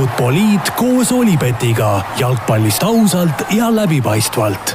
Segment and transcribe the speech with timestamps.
[0.00, 4.72] Futboliit koos Olipetiga jalgpallist ausalt ja läbipaistvalt.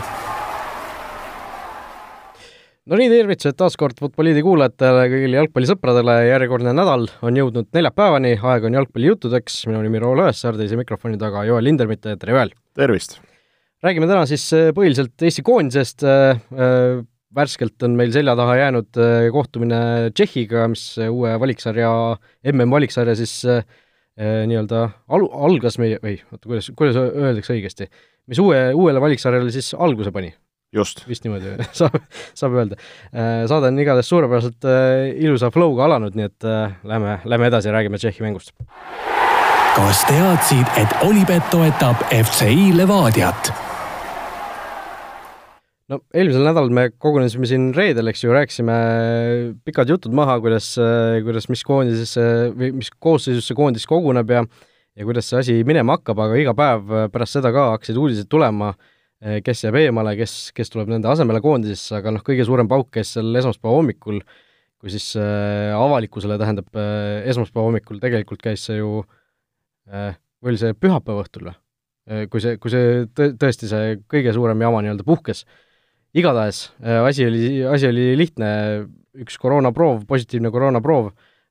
[2.85, 8.67] no nii, tervitused taas kord Futboliidi kuulajatele, kõigile jalgpallisõpradele, järjekordne nädal on jõudnud neljapäevani, aeg
[8.69, 12.53] on jalgpallijuttudeks, minu nimi Raul Õessar, teise mikrofoni taga Joel Lindermitte, tere Joel!
[12.77, 13.17] tervist!
[13.81, 16.99] räägime täna siis äh, põhiliselt Eesti koondisest, äh, äh,
[17.33, 19.01] värskelt on meil selja taha jäänud
[19.33, 19.81] kohtumine
[20.13, 21.89] Tšehhiga, mis uue valiksarja,
[22.53, 23.41] MM-valiksarja siis
[24.15, 27.89] nii-öelda alu-, algas meie, või oota, kuidas, kuidas öeldakse õigesti,
[28.31, 30.31] mis uue, uuele valiksarjale siis alguse pani?
[30.75, 31.03] just.
[31.09, 31.99] vist niimoodi saab,
[32.35, 32.79] saab öelda.
[33.49, 34.67] saade on igatahes suurepäraselt
[35.19, 36.49] ilusa flow'ga alanud, nii et
[36.83, 38.55] lähme, lähme edasi ja räägime Tšehhi mängust.
[39.75, 43.74] kas teadsid, et Olipet toetab FCI Levadiat?
[45.91, 48.77] No eelmisel nädalal me kogunesime siin reedel, eks ju, rääkisime
[49.67, 50.71] pikad jutud maha, kuidas,
[51.25, 52.25] kuidas, mis koondisesse
[52.55, 54.45] või mis koosseisus see koondis koguneb ja
[54.95, 58.71] ja kuidas see asi minema hakkab, aga iga päev pärast seda ka hakkasid uudised tulema,
[59.43, 63.11] kes jääb eemale, kes, kes tuleb nende asemele koondisesse, aga noh, kõige suurem pauk käis
[63.15, 64.21] seal esmaspäeva hommikul,
[64.79, 69.01] kui siis äh, avalikkusele, tähendab äh, esmaspäeva hommikul tegelikult käis see ju
[69.91, 71.59] äh,, või oli see pühapäeva õhtul või?
[72.29, 75.41] kui see, kui see tõ-, tõesti see kõige suurem jama nii-öelda puhkes
[76.15, 78.49] igatahes äh, asi oli, asi oli lihtne,
[79.21, 81.09] üks koroonaproov, positiivne koroonaproov,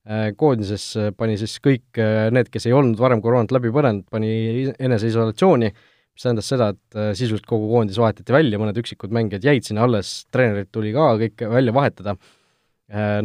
[0.08, 2.00] äh, koondises äh, pani siis kõik
[2.34, 5.72] need, kes ei olnud varem koroonat läbi põdenud, pani eneseisolatsiooni,
[6.14, 10.20] mis tähendas seda, et sisuliselt kogu koondis vahetati välja, mõned üksikud mängijad jäid sinna alles,
[10.30, 12.14] treenerid tuli ka kõik välja vahetada.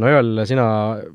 [0.01, 0.65] No Joel, sina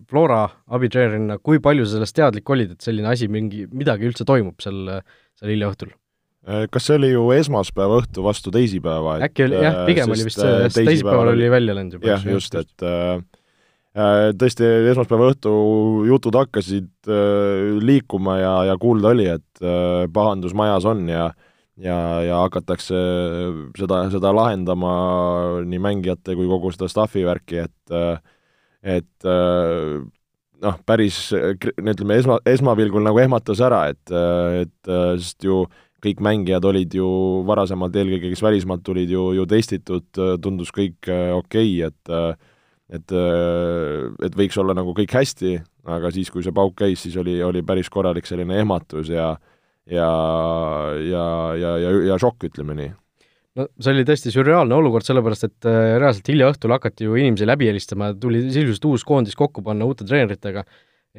[0.06, 0.44] Flora
[0.76, 5.00] abitreenerina, kui palju sa sellest teadlik olid, et selline asi, mingi, midagi üldse toimub seal,
[5.40, 5.90] seal hilja õhtul?
[6.44, 9.16] Äh, kas see oli ju esmaspäeva õhtu vastu teisipäeva?
[9.24, 12.10] äkki oli, jah, pigem oli vist see, sest teisipäeval oli välja läinud juba.
[12.10, 13.22] jah, just, et äh,
[13.96, 15.52] äh, tõesti, esmaspäeva õhtu
[16.10, 21.30] jutud hakkasid äh, liikuma ja, ja kuulda oli, et äh, pahandus majas on ja
[21.80, 22.98] ja, ja hakatakse
[23.78, 24.92] seda, seda lahendama
[25.64, 28.20] nii mängijate kui kogu seda staffi värki, et äh,
[28.84, 29.96] et äh,
[30.60, 34.92] noh, päris ütleme, esma, esmapilgul nagu ehmatas ära, et, et
[35.24, 37.08] sest ju äh, kõik mängijad olid ju
[37.48, 40.06] varasemalt, eelkõige kes välismaalt tulid ju, ju testitud,
[40.42, 42.34] tundus kõik äh, okei okay,, et äh,
[42.94, 45.56] et, äh, et võiks olla nagu kõik hästi,
[45.88, 49.32] aga siis, kui see pauk käis, siis oli, oli päris korralik selline ehmatus ja
[49.88, 50.10] ja,
[51.04, 51.24] ja,
[51.60, 52.92] ja, ja, ja šokk, ütleme nii.
[53.54, 57.68] No see oli tõesti sürreaalne olukord, sellepärast et reaalselt hilja õhtul hakati ju inimesi läbi
[57.70, 60.64] helistama, tuli sisuliselt uus koondis kokku panna uute treeneritega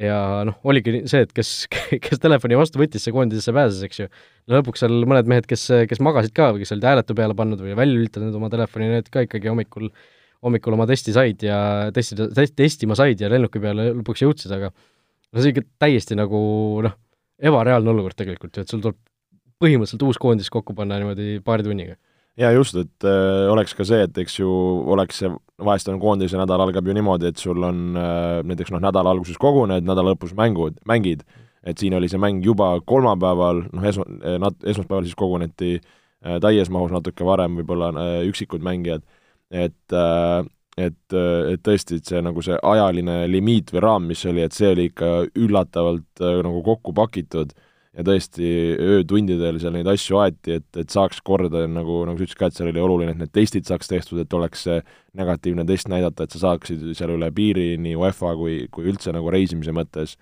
[0.00, 1.52] ja noh, oligi see, et kes,
[2.04, 4.10] kes telefoni vastu võttis, see koondisesse pääses, eks ju.
[4.52, 7.76] lõpuks seal mõned mehed, kes, kes magasid ka või kes olid hääletu peale pannud või
[7.78, 9.88] välja lülitanud oma telefoni, need ka ikkagi hommikul,
[10.44, 11.58] hommikul oma testi said ja
[11.96, 16.40] testida, testima said ja lennuki peale lõpuks jõudsid, aga no see ikka täiesti nagu
[16.84, 16.96] noh,
[17.40, 19.00] ebareaalne olukord tegelikult ju, et sul tuleb
[19.62, 21.96] põhimõtteliselt uus koondis kokku panna niimoodi paari tunniga
[22.40, 24.50] jaa, just, et äh, oleks ka see, et eks ju
[24.94, 25.32] oleks see,
[25.62, 29.38] vahest on koondise nädal algab ju niimoodi, et sul on äh, näiteks noh, nädala alguses
[29.40, 31.24] koguned, nädala lõpus mängud, mängid,
[31.66, 36.36] et siin oli see mäng juba kolmapäeval, noh esma-, äh, nat-, esmaspäeval siis koguneti äh,
[36.44, 39.06] täies mahus natuke varem võib-olla äh, üksikud mängijad,
[39.50, 40.44] et äh,
[40.76, 44.56] et, äh, et tõesti, et see nagu see ajaline limiit või raam, mis oli, et
[44.56, 47.54] see oli ikka üllatavalt äh, nagu kokku pakitud
[47.96, 52.40] ja tõesti öötundidel seal neid asju aeti, et, et saaks korda, nagu, nagu sa ütlesid
[52.40, 54.80] ka, et seal oli oluline, et need testid saaks tehtud, et oleks see
[55.16, 59.32] negatiivne test näidata, et sa saaksid seal üle piiri nii UEFA kui, kui üldse nagu
[59.32, 60.16] reisimise mõttes.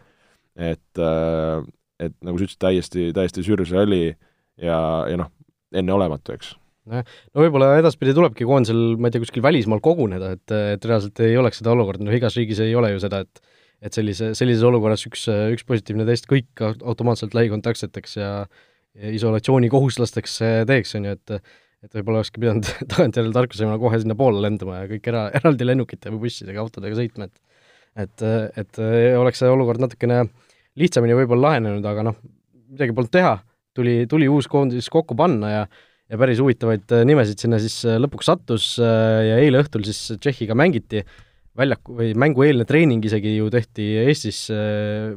[0.54, 1.64] et, äh,
[1.98, 4.78] et nagu sa ütlesid, täiesti, täiesti sürr see oli ja,
[5.10, 5.32] ja noh,
[5.74, 6.52] enneolematu, eks.
[6.84, 11.18] Nojah, no võib-olla edaspidi tulebki koondisel, ma ei tea, kuskil välismaal koguneda, et, et reaalselt
[11.24, 13.40] ei oleks seda olukorda, noh igas riigis ei ole ju seda, et
[13.84, 18.30] et sellise, sellises olukorras üks, üks positiivne test kõik automaatselt lähikontaktseteks ja,
[18.96, 20.38] ja isolatsioonikohuslasteks
[20.70, 21.38] teeks, on ju, et
[21.84, 26.12] et võib-olla olekski pidanud tagantjärele tarkusena kohe sinna poole lendama ja kõik era, eraldi lennukite
[26.14, 27.42] või bussidega, autodega sõitma, et
[27.94, 28.22] et,
[28.58, 28.78] et
[29.20, 30.24] oleks see olukord natukene
[30.80, 32.16] lihtsamini võib-olla lahenenud, aga noh,
[32.72, 33.36] midagi polnud teha,
[33.76, 35.66] tuli, tuli uus koondis kokku panna ja
[36.10, 41.00] ja päris huvitavaid nimesid sinna siis lõpuks sattus ja eile õhtul siis Tšehhiga mängiti
[41.58, 45.14] väljaku või mängueelne treening isegi ju tehti Eestis, äh,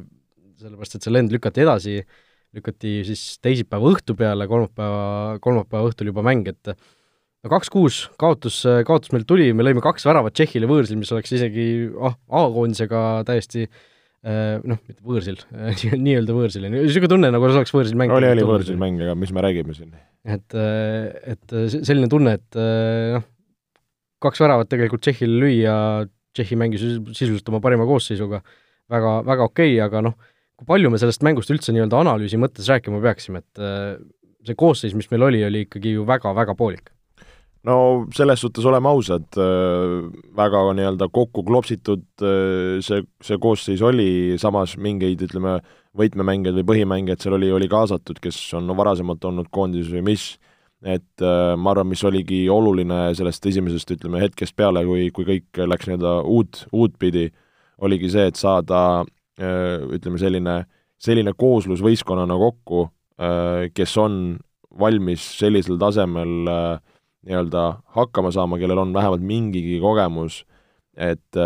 [0.62, 1.98] sellepärast et see lend lükati edasi,
[2.57, 9.13] lükati siis teisipäeva õhtu peale, kolmapäeva, kolmapäeva õhtul juba mäng, et no kaks-kuus kaotus, kaotus
[9.13, 11.68] meil tuli, me lõime kaks väravat Tšehhile võõrsil, mis oleks isegi
[12.01, 15.42] ah, A-koondisega täiesti äh, noh, mitte võõrsil
[16.06, 18.13] nii-öelda võõrsil, niisugune tunne, nagu oleks võõrsil mäng.
[18.13, 19.95] oli, oli võõrsil mäng, aga mis me räägime siin?
[20.25, 22.62] et, äh, et selline tunne, et
[23.18, 23.25] noh,
[24.24, 25.80] kaks väravat tegelikult Tšehhile lüüa
[26.35, 28.41] Tšehhi mängis sisuliselt oma parima koosseisuga
[28.91, 30.18] väga, väga okei okay,, aga noh,
[30.57, 33.97] kui palju me sellest mängust üldse nii-öelda analüüsi mõttes rääkima peaksime, et äh,
[34.47, 36.91] see koosseis, mis meil oli, oli ikkagi ju väga-väga poolik?
[37.68, 39.27] no selles suhtes oleme ausad,
[40.38, 42.06] väga nii-öelda kokku klopsitud
[42.85, 45.57] see, see koosseis oli, samas mingeid, ütleme,
[45.97, 50.29] võtmemängijaid või põhimängijaid seal oli, oli kaasatud, kes on no, varasemalt olnud koondises või mis,
[50.85, 51.24] et
[51.57, 56.12] ma arvan, mis oligi oluline sellest esimesest, ütleme, hetkest peale, kui, kui kõik läks nii-öelda
[56.29, 57.31] uut, uutpidi,
[57.81, 58.81] oligi see, et saada
[59.38, 60.59] ütleme, selline,
[61.01, 62.85] selline kooslus võistkonnana kokku,
[63.74, 64.38] kes on
[64.77, 66.97] valmis sellisel tasemel äh,
[67.27, 67.63] nii-öelda
[67.97, 70.44] hakkama saama, kellel on vähemalt mingigi kogemus,
[70.97, 71.39] et,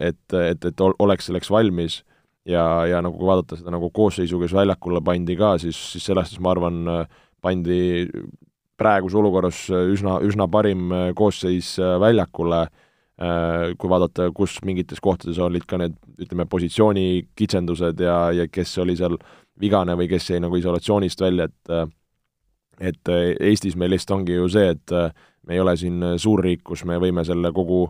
[0.00, 2.02] et, et, et oleks selleks valmis.
[2.48, 6.26] Ja, ja nagu kui vaadata seda nagu koosseisu, kes väljakule pandi ka, siis, siis selles
[6.26, 6.80] suhtes ma arvan,
[7.42, 7.76] pandi
[8.80, 12.64] praeguses olukorras üsna, üsna parim koosseis väljakule,
[13.78, 19.18] kui vaadata, kus mingites kohtades olid ka need, ütleme, positsioonikitsendused ja, ja kes oli seal
[19.60, 21.92] vigane või kes jäi nagu isolatsioonist välja, et
[22.82, 25.12] et äh, Eestis meil lihtsalt ongi ju see, et äh,
[25.46, 27.84] me ei ole siin äh, suurriik, kus me võime selle kogu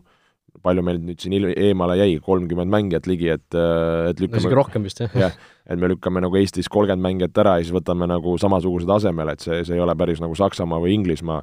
[0.62, 4.86] palju meil nüüd siin eemale jäi, kolmkümmend mängijat ligi, et, et lükkame no isegi rohkem
[4.86, 5.14] vist, jah?
[5.16, 9.36] jah, et me lükkame nagu Eestis kolmkümmend mängijat ära ja siis võtame nagu samasuguse tasemele,
[9.36, 11.40] et see, see ei ole päris nagu Saksamaa või Inglismaa,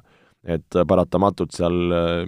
[0.47, 1.75] et paratamatult seal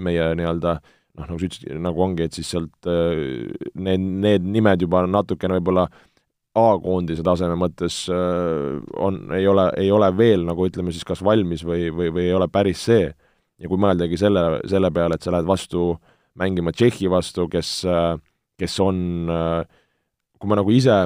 [0.02, 5.06] meie nii-öelda noh, nagu sa ütlesid, nagu ongi, et siis sealt need, need nimed juba
[5.08, 5.88] natukene võib-olla
[6.52, 11.86] A-koondise taseme mõttes on, ei ole, ei ole veel nagu ütleme siis kas valmis või,
[11.96, 13.06] või, või ei ole päris see.
[13.62, 15.94] ja kui mõeldagi selle, selle peale, et sa lähed vastu
[16.40, 17.82] mängima Tšehhi vastu, kes,
[18.60, 19.28] kes on,
[20.40, 21.04] kui ma nagu ise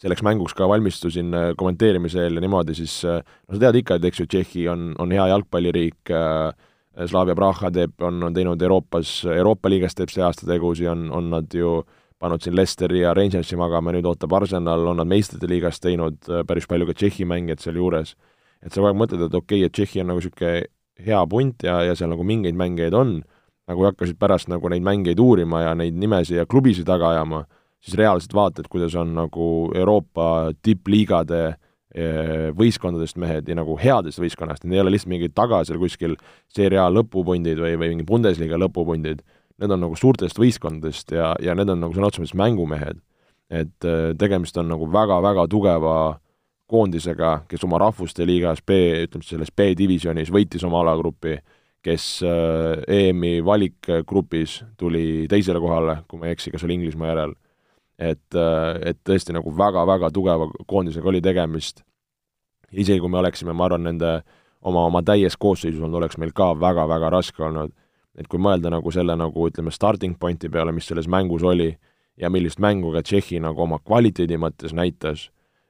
[0.00, 4.22] selleks mänguks ka valmistusin kommenteerimise eel ja niimoodi, siis no sa tead ikka, et eks
[4.22, 6.12] ju, Tšehhi on, on hea jalgpalliriik,
[7.10, 11.30] Slavia Praha teeb, on, on teinud Euroopas, Euroopa liigas teeb see aasta tegusid, on, on
[11.34, 15.48] nad ju äh, pannud siin Leicesteri ja Rangersi magama, nüüd ootab Arsenal, on nad meistrite
[15.48, 18.12] liigas teinud äh, päris palju ka Tšehhi mängijad sealjuures,
[18.60, 20.52] et sa kogu aeg mõtled, et okei okay,, et Tšehhi on nagu niisugune
[21.00, 23.14] hea punt ja, ja seal nagu mingeid mängijaid on,
[23.76, 27.44] kui hakkasid pärast nagu neid mängijaid uurima ja neid nimesid ja klubisid taga ajama,
[27.80, 34.64] siis reaalselt vaatad, kuidas on nagu Euroopa tippliigade äh, võistkondadest mehed ja nagu headest võistkonnast,
[34.64, 36.16] need ei ole lihtsalt mingid taga seal kuskil
[36.52, 39.22] seeria lõpupundid või, või mingi Bundesliga lõpupundid
[39.60, 43.00] need on nagu suurtest võistkondadest ja, ja need on nagu sõna otseses mõttes mängumehed.
[43.50, 45.94] et äh, tegemist on nagu väga-väga tugeva
[46.70, 51.40] koondisega, kes oma rahvuste liigas B, ütleme siis selles B-divisjonis võitis oma alagrupi,
[51.82, 57.34] kes äh, EM-i valikgrupis tuli teisele kohale, kui ma ei eksi, kas oli Inglismaa järel.
[58.00, 61.82] et, äh, et tõesti nagu väga-väga tugeva koondisega oli tegemist,
[62.72, 64.12] isegi kui me oleksime, ma arvan, nende
[64.62, 67.74] oma, oma täies koosseisus olnud, oleks meil ka väga-väga raske olnud
[68.18, 71.70] et kui mõelda nagu selle nagu ütleme, starting pointi peale, mis selles mängus oli
[72.20, 75.28] ja millist mängu ka Tšehhi nagu oma kvaliteedi mõttes näitas,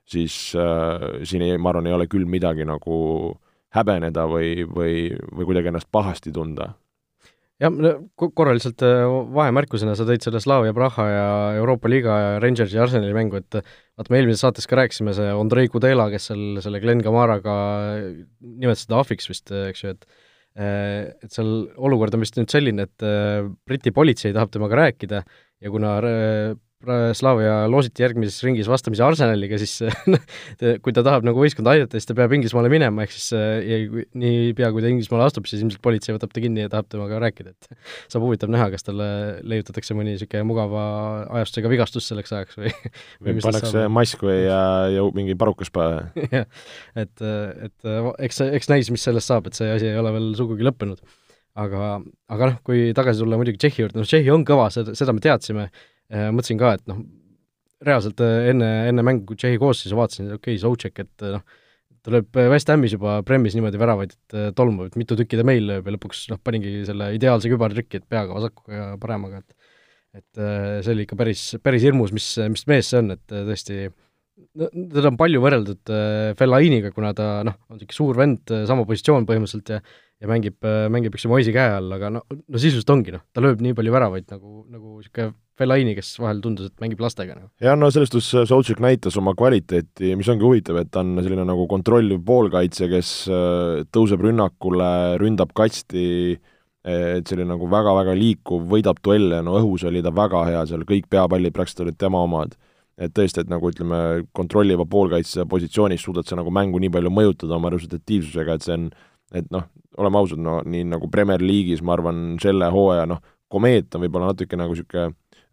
[0.08, 2.96] siis äh, siin ei, ma arvan, ei ole küll midagi nagu
[3.76, 6.72] häbeneda või, või, või kuidagi ennast pahasti tunda?
[7.60, 7.74] Jah,
[8.16, 9.02] korra lihtsalt äh,
[9.36, 11.26] vahemärkusena sa tõid selle Slavia Praha ja
[11.58, 15.28] Euroopa liiga ja Rangersi ja Arsenali mängu, et vaata, me eelmises saates ka rääkisime, see
[15.34, 17.54] Andrei Kudela, kes seal selle Glen Kamaraga
[18.40, 20.08] nimetas seda ahviks vist, eks ju, et
[20.58, 25.22] Äh, et seal olukord on vist nüüd selline, et äh, Briti politsei tahab temaga rääkida
[25.22, 29.82] ja kuna äh, Slavia loositi järgmises ringis vastamisi Arsenaliga, siis
[30.84, 33.80] kui ta tahab nagu võistkonda aidata, siis ta peab Inglismaale minema, ehk siis ja
[34.16, 37.52] niipea, kui ta Inglismaale astub, siis ilmselt politsei võtab ta kinni ja tahab temaga rääkida,
[37.52, 39.10] et saab huvitav näha, kas talle
[39.44, 40.86] leiutatakse mõni niisugune mugava
[41.42, 42.72] ajastusega vigastus selleks ajaks või,
[43.28, 44.64] või pannakse mask või ja,
[44.96, 46.00] ja mingi parukas pähe.
[46.38, 46.48] jah,
[47.04, 47.28] et,
[47.68, 47.92] et
[48.24, 51.04] eks, eks näis, mis sellest saab, et see asi ei ole veel sugugi lõppenud.
[51.60, 51.96] Aga,
[52.30, 55.20] aga noh, kui tagasi tulla muidugi Tšehhi juurde, noh Tšehhi on kõva, seda, seda me
[55.20, 55.66] teadsime,
[56.10, 57.00] mõtlesin ka, et noh,
[57.86, 61.44] reaalselt äh, enne, enne mängu Tšehhi koosseisu vaatasin, okei okay,, Socek, et äh, noh,
[62.00, 65.66] ta lööb West Hamis juba Premis niimoodi väravaid, et tolmub, et mitu tükki ta meil
[65.68, 69.56] lööb ja lõpuks noh, paningi selle ideaalse kübartriki, et peaga vasakuga ja paremaga, et
[70.10, 70.40] et
[70.82, 73.76] see oli ikka päris, päris hirmus, mis, mis mees see on, et tõesti
[74.58, 75.92] no teda on palju võrreldud
[76.40, 79.78] Fellainiga, kuna ta noh, on niisugune suur vend, sama positsioon põhimõtteliselt ja
[80.20, 80.58] ja mängib,
[80.92, 83.94] mängib üks Moisi käe all, aga no, no sisuliselt ongi noh, ta lööb nii palju
[83.94, 87.50] väravaid nagu, nagu niisugune Fellaini, kes vahel tundus, et mängib lastega nagu.
[87.60, 91.44] jah, no selles suhtes Soutšik näitas oma kvaliteeti, mis ongi huvitav, et ta on selline
[91.48, 94.88] nagu kontrolliv poolkaitse, kes äh, tõuseb rünnakule,
[95.20, 96.38] ründab kasti,
[96.80, 101.10] et selline nagu väga-väga liikuv, võidab duelle, no õhus oli ta väga hea seal, kõik
[101.12, 102.56] peapallid praktiliselt olid tema omad.
[103.00, 107.56] et tõesti, et nagu ütleme, kontrolliva poolkaitse positsioonis suudad sa nagu mängu nii palju mõjutada
[107.56, 108.90] oma resultatiivsusega, et see on,
[109.40, 109.64] et noh,
[110.00, 114.32] oleme ausad, no nii nagu Premier League'is ma arvan, selle hooaja noh, komeet on võib-olla
[114.32, 115.10] natuke nagu niisugune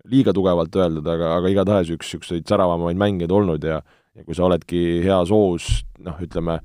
[0.07, 3.81] liiga tugevalt öeldud, aga, aga igatahes üks niisuguseid säravamaid mängijaid olnud ja
[4.17, 5.67] ja kui sa oledki heas hoos,
[6.01, 6.55] noh, ütleme,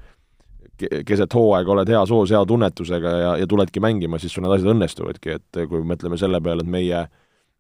[0.81, 4.73] keset hooaega oled heas hoos, hea tunnetusega ja, ja tuledki mängima, siis sul need asjad
[4.73, 7.03] õnnestuvadki, et kui mõtleme selle peale, et meie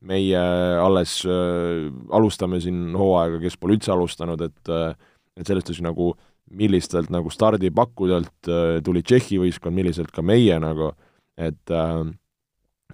[0.02, 0.38] meie
[0.82, 4.94] alles äh, alustame siin hooaega, kes pole üldse alustanud, et äh,
[5.38, 6.10] et sellest siis nagu
[6.52, 10.92] millistelt nagu stardipakkudelt äh, tuli Tšehhi võistkond, milliselt ka meie nagu,
[11.40, 12.02] et äh,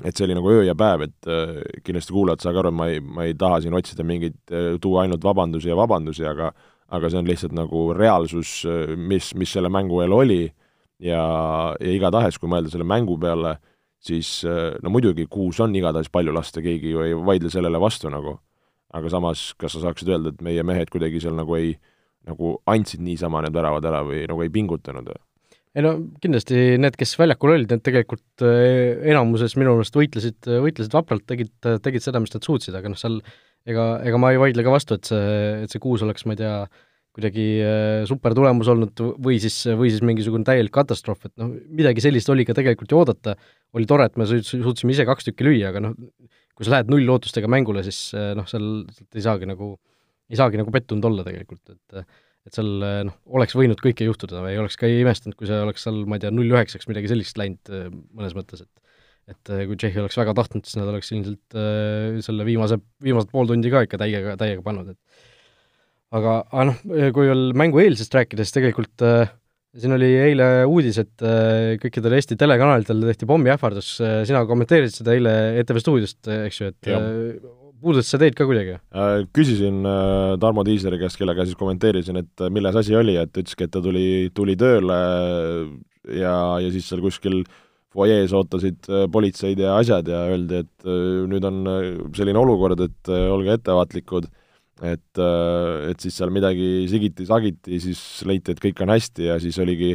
[0.04, 2.88] et see oli nagu öö ja päev, et äh, kindlasti kuulajad saage aru, et ma
[2.92, 6.52] ei, ma ei taha siin otsida mingeid, äh, tuua ainult vabandusi ja vabandusi, aga
[6.94, 10.42] aga see on lihtsalt nagu reaalsus, äh, mis, mis selle mängu eel oli
[11.02, 11.22] ja,
[11.80, 13.58] ja igatahes, kui mõelda selle mängu peale,
[13.98, 18.38] siis no muidugi kuus on igatahes palju lasta, keegi ju ei vaidle sellele vastu nagu.
[18.94, 21.74] aga samas, kas sa saaksid öelda, et meie mehed kuidagi seal nagu ei,
[22.28, 25.20] nagu andsid niisama need väravad ära või nagu ei pingutanud või?
[25.78, 25.92] ei no
[26.22, 31.52] kindlasti need, kes väljakul olid, need tegelikult eh, enamuses minu meelest võitlesid, võitlesid vapralt, tegid,
[31.84, 33.20] tegid seda, mis nad suutsid, aga noh, seal
[33.68, 36.40] ega, ega ma ei vaidle ka vastu, et see, et see kuus oleks, ma ei
[36.40, 36.54] tea,
[37.18, 42.04] kuidagi eh, super tulemus olnud või siis, või siis mingisugune täielik katastroof, et noh, midagi
[42.04, 43.34] sellist oli ka tegelikult ju oodata,
[43.76, 45.96] oli tore, et me suutsime ise kaks tükki lüüa, aga noh,
[46.58, 48.68] kui sa lähed null-lootustega mängule, siis eh, noh, seal
[49.14, 49.76] ei saagi nagu,
[50.28, 52.02] ei saagi nagu pettunud olla tegelikult, et
[52.48, 52.68] et seal
[53.04, 56.22] noh, oleks võinud kõike juhtuda, ei oleks ka imestanud, kui see oleks seal, ma ei
[56.22, 58.88] tea, null üheksaks midagi sellist läinud eh, mõnes mõttes, et
[59.28, 63.28] et eh, kui Tšehhi oleks väga tahtnud, siis nad oleks ilmselt äh, selle viimase, viimased
[63.32, 66.80] pool tundi ka ikka täiega, täiega pannud, et aga, aga noh,
[67.12, 69.28] kui veel mängu eelsest rääkida, siis tegelikult äh,
[69.78, 75.16] siin oli eile uudis, et äh, kõikidel Eesti telekanalitel tehti pommiähvardus äh,, sina kommenteerisid seda
[75.18, 76.92] eile ETV stuudiost, eks ju, et
[77.82, 78.76] puudutas see teid ka kuidagi?
[78.94, 83.32] Äh, küsisin äh, Tarmo Tiisleri käest, kellega siis kommenteerisin, et äh, milles asi oli, et
[83.32, 84.98] ütleski, et ta tuli, tuli tööle
[86.18, 87.42] ja, ja siis seal kuskil
[87.94, 90.88] fuajees ootasid politseid ja asjad ja öeldi, et
[91.30, 91.62] nüüd on
[92.14, 94.26] selline olukord, et olge ettevaatlikud,
[94.84, 95.20] et,
[95.88, 99.94] et siis seal midagi sigiti-sagiti, siis leiti, et kõik on hästi ja siis oligi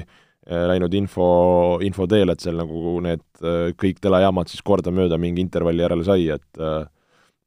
[0.50, 1.28] läinud info,
[1.86, 3.24] info teel, et seal nagu need
[3.80, 6.64] kõik telejaamad siis kordamööda mingi intervalli järele sai, et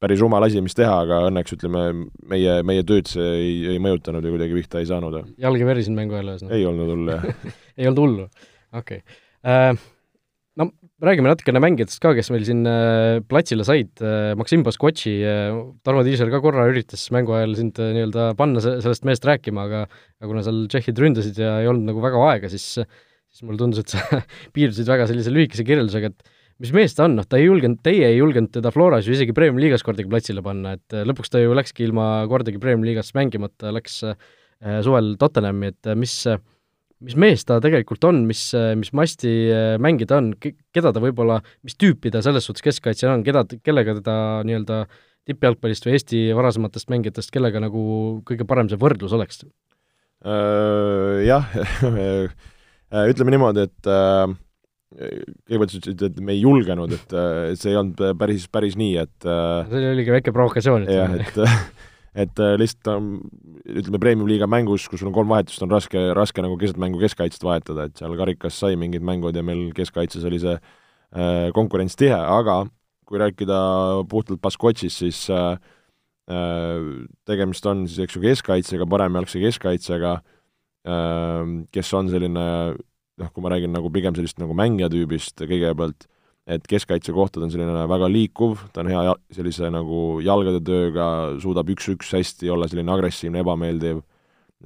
[0.03, 1.85] päris rumal asi, mis teha, aga õnneks ütleme,
[2.31, 5.21] meie, meie tööd see ei, ei mõjutanud ja kuidagi pihta ei saanud.
[5.41, 6.57] jalg ei värisenud mängu ajal ühesõnaga?
[6.57, 7.29] ei olnud hull, jah
[7.81, 8.31] ei olnud hullu?
[8.73, 9.21] okei okay.
[9.45, 9.93] uh,.
[10.57, 10.71] No
[11.05, 16.01] räägime natukene mängijatest ka, kes meil siin uh, platsile said uh,, Maksim Baskotši uh,, Tarmo
[16.07, 19.83] Tiiser ka korra üritas mängu ajal sind uh, nii-öelda panna se sellest mehest rääkima, aga
[19.85, 22.71] aga kuna seal tšehhid ründasid ja ei olnud nagu väga aega, siis
[23.37, 24.23] siis mulle tundus, et sa
[24.57, 28.09] piirdusid väga sellise lühikese kirjeldusega, et mis mees ta on, noh, ta ei julgenud, teie
[28.09, 31.43] ei julgenud teda Floras ju isegi Premiumi liigas kordagi platsile panna, et äh, lõpuks ta
[31.43, 34.15] ju läkski ilma kordagi Premiumi liigas mängimata, läks äh,
[34.85, 36.15] suvel Tottenhami, et äh, mis,
[37.05, 38.49] mis mees ta tegelikult on, mis,
[38.81, 39.35] mis masti
[39.83, 43.99] mängija ta on, keda ta võib-olla, mis tüüpi ta selles suhtes keskkaitsjana on, keda, kellega
[44.01, 44.17] teda
[44.49, 44.81] nii-öelda
[45.29, 47.83] tippjalgpallist või Eesti varasematest mängijatest, kellega nagu
[48.25, 49.43] kõige parem see võrdlus oleks?
[51.27, 51.51] Jah,
[53.13, 53.91] ütleme niimoodi, et
[54.97, 57.13] kõigepealt sa ütlesid, et me ei julgenud, et,
[57.53, 60.89] et see ei olnud päris, päris nii, et see oligi väike provokatsioon.
[60.89, 61.39] jah, et
[62.17, 62.89] et lihtsalt
[63.69, 67.45] ütleme, Premium-liiga mängus, kus sul on kolm vahetust, on raske, raske nagu keset mängu keskkaitset
[67.45, 72.17] vahetada, et seal karikas sai mingid mängud ja meil keskkaitses oli see äh, konkurents tihe,
[72.17, 72.63] aga
[73.07, 73.59] kui rääkida
[74.11, 75.59] puhtalt Baskotšist, siis äh,
[77.29, 80.17] tegemist on siis, eks ju, keskkaitsega, paremjalgse keskkaitsega
[80.89, 81.43] äh,,
[81.75, 82.47] kes on selline
[83.21, 86.07] noh, kui ma räägin nagu pigem sellist nagu mängija tüübist kõigepealt,
[86.47, 91.07] et keskkaitsekohtad on selline väga liikuv, ta on hea sellise nagu jalgade tööga,
[91.43, 94.03] suudab üks-üks hästi olla selline agressiivne, ebameeldiv,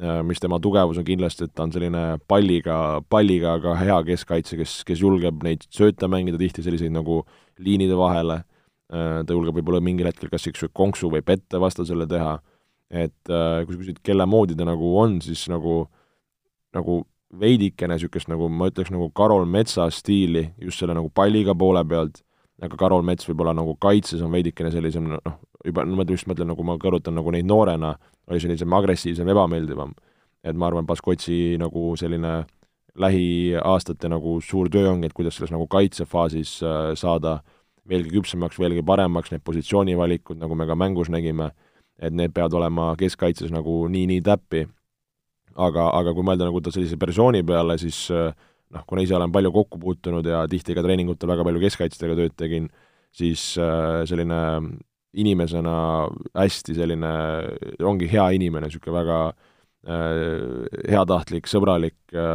[0.02, 4.58] äh, mis tema tugevus on kindlasti, et ta on selline palliga, palliga aga hea keskkaitse,
[4.60, 7.22] kes, kes julgeb neid sööte mängida tihti selliseid nagu
[7.62, 8.42] liinide vahele,
[8.92, 12.36] äh, ta julgeb võib-olla mingil hetkel kas niisuguse konksu või pette vastasele teha,
[12.90, 15.84] et äh, kui sa küsid, kelle moodi ta nagu on, siis nagu
[16.76, 17.00] nagu
[17.38, 22.22] veidikene niisugust nagu ma ütleks, nagu Karol Metsa stiili, just selle nagu palliga poole pealt,
[22.60, 26.50] aga Karol Mets võib-olla nagu kaitses on veidikene sellisem noh, juba, no ma just mõtlen,
[26.50, 27.94] nagu ma kõrvutan nagu neid noorena,
[28.30, 29.94] oli sellisem agressiivsem, ebameeldivam.
[30.42, 32.46] et ma arvan, Baskotsi nagu selline
[32.96, 37.40] lähiaastate nagu suur töö ongi, et kuidas selles nagu kaitsefaasis äh, saada
[37.88, 41.50] veelgi küpsemaks, veelgi paremaks, need positsioonivalikud, nagu me ka mängus nägime,
[42.00, 44.64] et need peavad olema keskkaitses nagu nii-nii täppi
[45.58, 48.30] aga, aga kui mõelda nagu ta sellise persooni peale, siis äh,
[48.74, 52.36] noh, kuna ise olen palju kokku puutunud ja tihti ka treeningutel väga palju keskkaitsjatega tööd
[52.38, 52.70] tegin,
[53.14, 54.40] siis äh, selline
[55.20, 55.76] inimesena
[56.38, 57.12] hästi selline,
[57.82, 62.28] ongi hea inimene, niisugune väga äh, heatahtlik, sõbralik ja,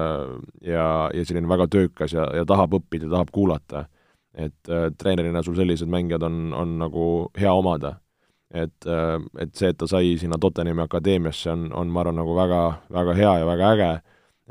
[1.16, 3.88] ja selline väga töökas ja, ja tahab õppida, tahab kuulata.
[4.36, 4.68] et
[5.00, 7.04] treenerina sul sellised mängijad on, on nagu
[7.40, 7.94] hea omada.
[8.54, 8.90] Et,
[9.40, 12.62] et see, et ta sai sinna Tottenhami akadeemiasse, on, on ma arvan, nagu väga,
[12.94, 13.94] väga hea ja väga äge,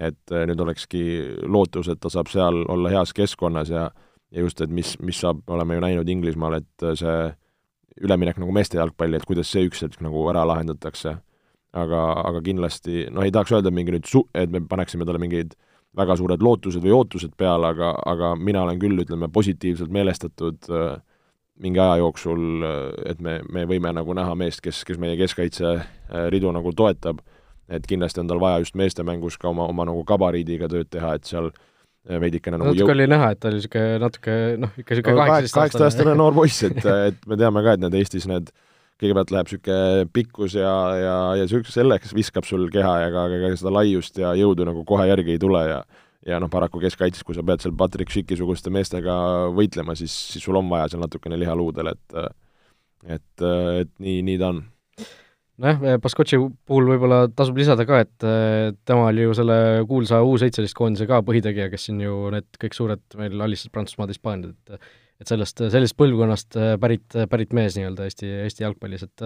[0.08, 1.04] et nüüd olekski
[1.46, 3.88] lootus, et ta saab seal olla heas keskkonnas ja
[4.34, 7.18] ja just, et mis, mis saab, oleme ju näinud Inglismaal, et see
[8.02, 11.20] üleminek nagu meeste jalgpalli, et kuidas see üks hetk nagu ära lahendatakse.
[11.74, 15.56] aga, aga kindlasti, noh, ei tahaks öelda mingi nüüd su-, et me paneksime talle mingeid
[15.98, 20.92] väga suured lootused või ootused peale, aga, aga mina olen küll, ütleme, positiivselt meelestatud äh,
[21.62, 22.64] mingi aja jooksul,
[23.06, 27.20] et me, me võime nagu näha meest, kes, kes meie keskkaitse äh, ridu nagu toetab,
[27.70, 31.14] et kindlasti on tal vaja just meeste mängus ka oma, oma nagu gabariidiga tööd teha,
[31.18, 32.94] et seal äh, veidikene nagu natuke jõu...
[32.96, 36.16] oli näha, et ta oli niisugune natuke noh, ikka niisugune kaheksateistaastane.
[36.22, 38.50] noor poiss, et, et me teame ka, et need Eestis need
[39.02, 43.54] kõigepealt läheb niisugune pikkus ja, ja, ja niisugune selleks viskab sul keha ja ka, ka
[43.62, 45.84] seda laiust ja jõudu nagu kohe järgi ei tule ja
[46.26, 49.14] ja noh, paraku keskkaitses, kui sa pead seal Patrick Schicki-suguste meestega
[49.54, 52.18] võitlema, siis, siis sul on vaja seal natukene liha luudel, et
[53.04, 53.44] et,
[53.84, 54.62] et nii, nii ta on.
[55.60, 58.24] Nojah, Baskotši puhul võib-olla tasub lisada ka, et
[58.88, 63.18] tema oli ju selle kuulsa U17 koondise ka põhitegija, kes siin ju need kõik suured
[63.20, 68.64] meil alistasid Prantsusmaad, Hispaaniat, et et sellest, sellisest põlvkonnast pärit, pärit mees nii-öelda Eesti, Eesti
[68.64, 69.22] jalgpallis, et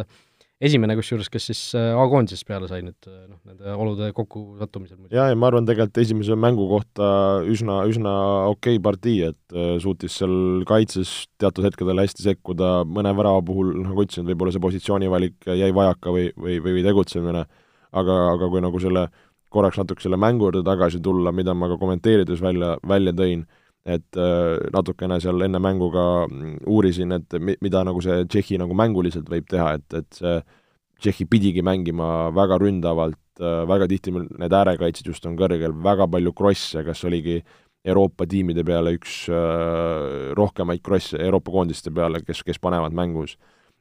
[0.65, 4.99] esimene kusjuures, kes siis äh, A-koondises peale sai nüüd äh, noh, nende olude kokkusattumisel.
[5.15, 7.11] jaa, ja ma arvan tegelikult esimese mängu kohta
[7.47, 8.15] üsna, üsna
[8.51, 13.71] okei okay partii, et äh, suutis seal kaitses teatud hetkedel hästi sekkuda, mõne värava puhul,
[13.85, 17.47] nagu ütlesin, võib-olla see positsioonivalik jäi vajaka või, või, või tegutsemine,
[18.03, 19.07] aga, aga kui nagu selle
[19.55, 23.47] korraks natuke selle mängu juurde tagasi tulla, mida ma ka kommenteerides välja, välja tõin,
[23.89, 24.19] et
[24.75, 29.47] natukene seal enne mängu ka mm, uurisin, et mida nagu see Tšehhi nagu mänguliselt võib
[29.49, 30.35] teha, et, et see
[30.99, 36.83] Tšehhi pidigi mängima väga ründavalt, väga tihti need äärekaitsed just on kõrgel, väga palju krosse,
[36.85, 37.39] kas oligi
[37.89, 39.29] Euroopa tiimide peale üks
[40.37, 43.39] rohkemaid krosse Euroopa koondiste peale, kes, kes panevad mängus.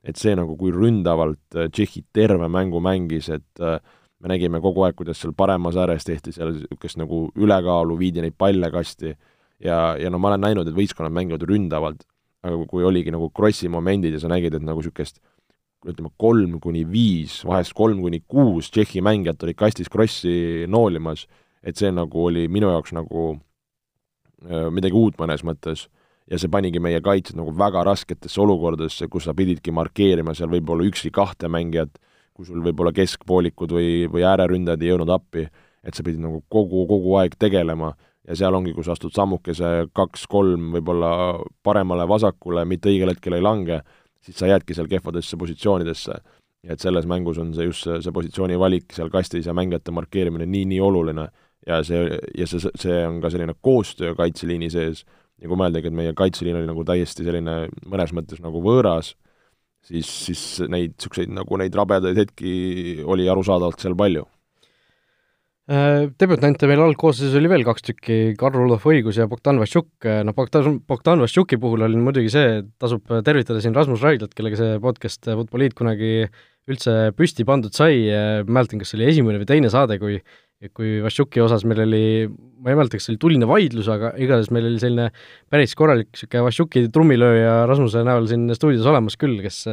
[0.07, 5.19] et see nagu, kui ründavalt Tšehhi terve mängu mängis, et me nägime kogu aeg, kuidas
[5.19, 9.15] seal paremas ääres tehti seal niisugust nagu ülekaalu, viidi neid palle kasti
[9.63, 12.05] ja, ja no ma olen näinud, et võistkonnad mängivad ründavalt,
[12.45, 15.19] aga kui oligi nagu krossi momendid ja sa nägid, et nagu niisugust
[15.87, 21.27] ütleme, kolm kuni viis, vahest kolm kuni kuus Tšehhi mängijat olid kastis krossi noolimas,
[21.63, 23.29] et see nagu oli minu jaoks nagu
[24.47, 25.87] äh, midagi uut mõnes mõttes.
[26.27, 30.83] Ja see panigi meie kaitsjad nagu väga rasketesse olukordadesse, kus sa pididki markeerima seal võib-olla
[30.89, 31.93] üksi-kahte mängijat,
[32.35, 35.45] kui sul võib-olla keskpoolikud või, või ääreründajad ei jõudnud appi,
[35.87, 37.93] et sa pidid nagu kogu, kogu aeg tegelema
[38.27, 41.11] ja seal ongi, kus astud sammukese kaks-kolm võib-olla
[41.65, 43.81] paremale-vasakule, mitte õigel hetkel ei lange,
[44.23, 46.19] siis sa jäädki seal kehvadesse positsioonidesse.
[46.65, 49.93] ja et selles mängus on see just see, see positsiooni valik seal kastis ja mängijate
[49.93, 51.27] markeerimine nii-nii oluline.
[51.67, 55.03] Ja see, ja see, see on ka selline koostöö kaitseliini sees,
[55.41, 59.13] ja kui mõeldagi, et meie kaitseliin oli nagu täiesti selline mõnes mõttes nagu võõras,
[59.85, 64.25] siis, siis neid niisuguseid nagu neid rabedaid hetki oli arusaadavalt seal palju
[65.67, 70.79] debütante meil algkoosseisus oli veel kaks tükki, Karl-Rudolf Õigus ja Bogdan Vassiuk, äh, noh, Bogdan,
[70.87, 75.75] Bogdan Vassiuki puhul oli muidugi see, tasub tervitada siin Rasmus Raidlat, kellega see podcast Futboliit
[75.75, 76.29] kunagi
[76.67, 78.07] üldse püsti pandud sai,
[78.47, 80.21] mäletan, kas see oli esimene või teine saade, kui
[80.73, 82.05] kui Vassiuki osas meil oli,
[82.65, 85.11] ma ei mäleta, kas see oli tuline vaidlus, aga igatahes meil oli selline
[85.53, 89.67] päris korralik niisugune Vassiuki trummilööja Rasmuse näol siin stuudios olemas küll, kes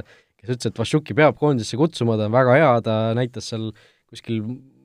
[0.44, 3.70] kes ütles, et Vassiuki peab koondisesse kutsuma, ta on väga hea, ta näitas seal
[4.10, 4.42] kuskil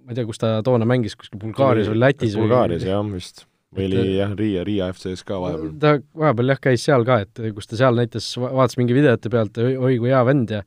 [0.09, 3.43] ma ei tea, kus ta toona mängis, kuskil Bulgaarias või Lätis või Bulgaarias jah, vist.
[3.77, 5.73] või oli jah, Riia, Riia FC-s ka vahepeal.
[5.77, 9.59] ta vahepeal jah, käis seal ka, et kus ta seal näitas, vaatas mingi videote pealt,
[9.61, 10.63] oi kui hea vend ja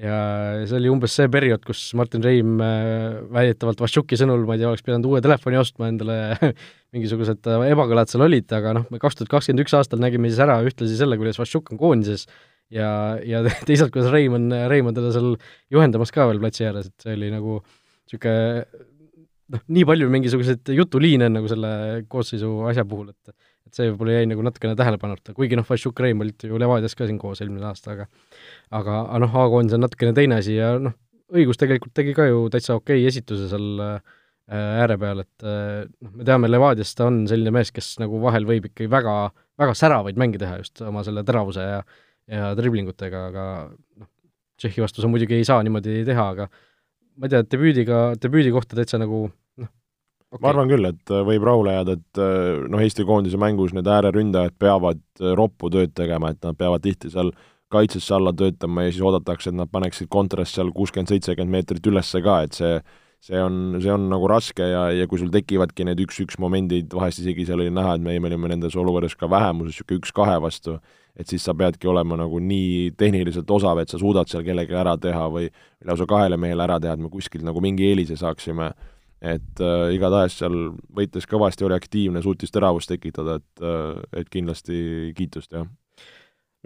[0.00, 0.16] ja
[0.68, 4.68] see oli umbes see periood, kus Martin Reim äh, väidetavalt Vašuki sõnul, ma ei tea,
[4.72, 6.18] oleks pidanud uue telefoni ostma endale
[6.96, 10.42] mingisugused äh, ebakõlad seal olid, aga noh, me kaks tuhat kakskümmend üks aastal nägime siis
[10.44, 12.26] ära ühtlasi selle, kuidas Vašuk on koondises
[12.72, 12.90] ja,
[13.24, 15.34] ja teisalt, kuidas Reim on, Reim on teda seal
[15.72, 18.64] juhendamas ka veel platsi ääres, et see oli nagu äh, niisugune
[19.52, 21.70] noh, nii palju mingisuguseid jutuliine nagu selle
[22.10, 26.20] koosseisu asja puhul, et et see võib-olla jäi nagu natukene tähelepanuta, kuigi noh, Vašuk Reim
[26.22, 28.06] olid ju Levadias ka siin koos eelmine aasta, aga
[28.70, 30.94] aga, aga noh, A-koondis on natukene teine asi ja noh,
[31.34, 34.14] õigus tegelikult tegi ka ju täitsa okei okay esituse seal äh,
[34.54, 38.46] ääre peal, et äh, noh, me teame, Levadias ta on selline mees, kes nagu vahel
[38.46, 39.16] võib ikkagi väga,
[39.58, 41.80] väga säravaid mänge teha just oma selle teravuse ja
[42.26, 44.10] ja driblingutega, aga noh,
[44.56, 46.46] Tšehhi vastu sa muidugi ei saa niimoodi teha, aga
[47.16, 49.70] ma ei tea, debüüdiga, debüüdi kohta täitsa nagu noh
[50.30, 53.74] okay., ma arvan küll, et äh, võib rahule jääda, et äh, noh, Eesti koondise mängus
[53.76, 57.32] need ääreründajad peavad äh, roppu tööd tegema, et nad peavad tihti seal
[57.72, 62.22] kaitsesse alla töötama ja siis oodatakse, et nad paneksid kontrast seal kuuskümmend, seitsekümmend meetrit ülesse
[62.22, 62.76] ka, et see,
[63.26, 67.24] see on, see on nagu raske ja, ja kui sul tekivadki need üks-üks momendid, vahest
[67.24, 70.78] isegi seal oli näha, et me, me olime nendes olukorras ka vähemuses, niisugune üks-kahe vastu,
[71.16, 74.96] et siis sa peadki olema nagu nii tehniliselt osav, et sa suudad seal kellelegi ära
[75.00, 75.48] teha või
[75.84, 78.72] lausa kahele mehele ära teha, et me kuskilt nagu mingi eelise saaksime
[79.24, 80.54] et äh, igatahes seal
[80.96, 85.64] võitles kõvasti, oli aktiivne, suutis teravust tekitada, et äh,, et kindlasti kiitust, jah.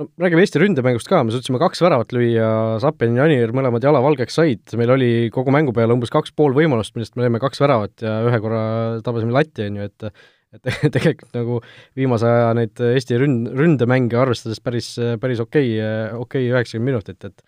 [0.01, 2.51] no räägime Eesti ründemängust ka, me suutsime kaks väravat lüüa,
[2.83, 6.57] Zappen ja Anir mõlemad jala valgeks said, meil oli kogu mängu peale umbes kaks pool
[6.57, 8.65] võimalust, millest me lõime kaks väravat ja ühe korra
[9.07, 10.11] tabasime latti, on ju, et
[10.57, 11.61] et tegelikult nagu
[11.99, 17.25] viimase aja neid Eesti ründ, ründemänge arvestades päris, päris okei okay,, okei okay üheksakümmend minutit,
[17.25, 17.47] et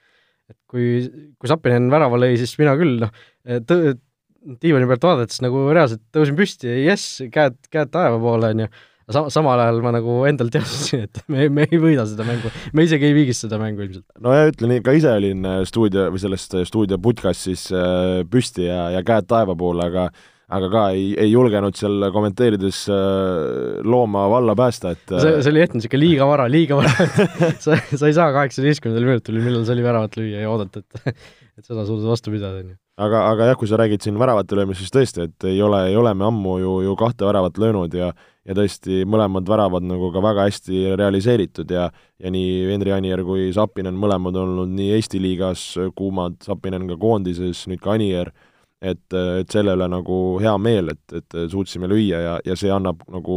[0.50, 0.86] et kui,
[1.40, 3.12] kui Zappinen värava lõi, siis mina küll noh,
[3.68, 3.94] tõ-,
[4.62, 8.68] diivani pealt vaadates nagu reaalselt tõusin püsti, jess, käed, käed taeva poole, on ju,
[9.14, 12.86] sa-, samal ajal ma nagu endal teadsin, et me, me ei võida seda mängu, me
[12.88, 14.06] isegi ei viigista seda mängu ilmselt.
[14.24, 18.68] no ja ütlen, ka ise olin äh, stuudio või sellest äh, stuudio podcastis äh, püsti
[18.68, 20.08] ja, ja käed taeva poole, aga
[20.52, 22.84] aga ka ei, ei julgenud seal kommenteerides
[23.88, 27.08] looma valla päästa, et see, see oli hetk niisugune liiga vara, liiga vara.
[27.64, 31.18] Sa, sa ei saa kaheksateistkümnendal minutil, millal sa oli väravat lüüa ja oodata, et
[31.58, 34.56] et seda suudad vastu pidada, on ju aga, aga jah, kui sa räägid siin väravate
[34.56, 37.94] löömisest, siis tõesti, et ei ole, ei ole me ammu ju, ju kahte väravat löönud
[37.96, 38.12] ja
[38.42, 41.84] ja tõesti, mõlemad väravad nagu ka väga hästi realiseeritud ja
[42.18, 45.62] ja nii Henri Anier kui Sapinen mõlemad olnud nii Eesti liigas
[45.94, 48.32] kuumad, Sapinen ka koondises, nüüd ka Anier,
[48.82, 53.04] et, et selle üle nagu hea meel, et, et suutsime lüüa ja, ja see annab
[53.12, 53.36] nagu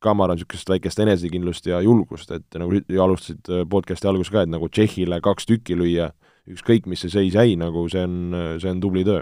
[0.00, 4.52] ka ma arvan, niisugust väikest enesekindlust ja julgust, et nagu alustasid podcast'i alguses ka, et
[4.52, 6.08] nagu Tšehhile kaks tükki lüüa,
[6.48, 8.16] ükskõik, mis see seis jäi, nagu see on,
[8.62, 9.20] see on tubli töö.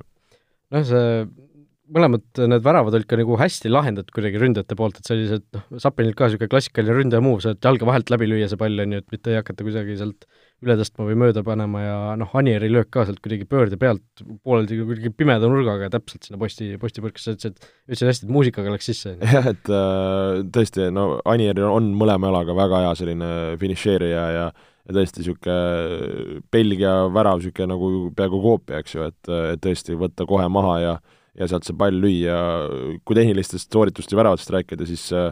[0.70, 1.10] noh, see
[1.94, 6.16] mõlemad need väravad olid ka nagu hästi lahendatud kuidagi ründajate poolt, et sellised noh, Sapinilt
[6.18, 9.14] ka niisugune klassikaline ründaja move, sealt jalge vahelt läbi lüüa see pall, on ju, et
[9.14, 10.28] mitte ei hakata kuidagi sealt
[10.64, 14.80] üle tõstma või mööda panema ja noh, Anieri löök ka sealt kuidagi pöörde pealt pooleldi
[14.82, 19.14] kuidagi pimeda nurgaga täpselt sinna posti, postipõrkesse, ütles, et ütlesid hästi, et muusikaga läks sisse.
[19.22, 24.50] jah, et äh, tõesti, no Anier on mõlema jalaga väga hea selline finišeerija ja
[24.88, 30.24] ja tõesti niisugune Belgia värav, niisugune nagu peaaegu koopia, eks ju, et, et tõesti võtta
[30.28, 30.94] kohe maha ja
[31.38, 32.38] ja sealt see pall lüüa,
[33.06, 35.30] kui tehnilistest sooritust ja väravatest rääkida, siis äh,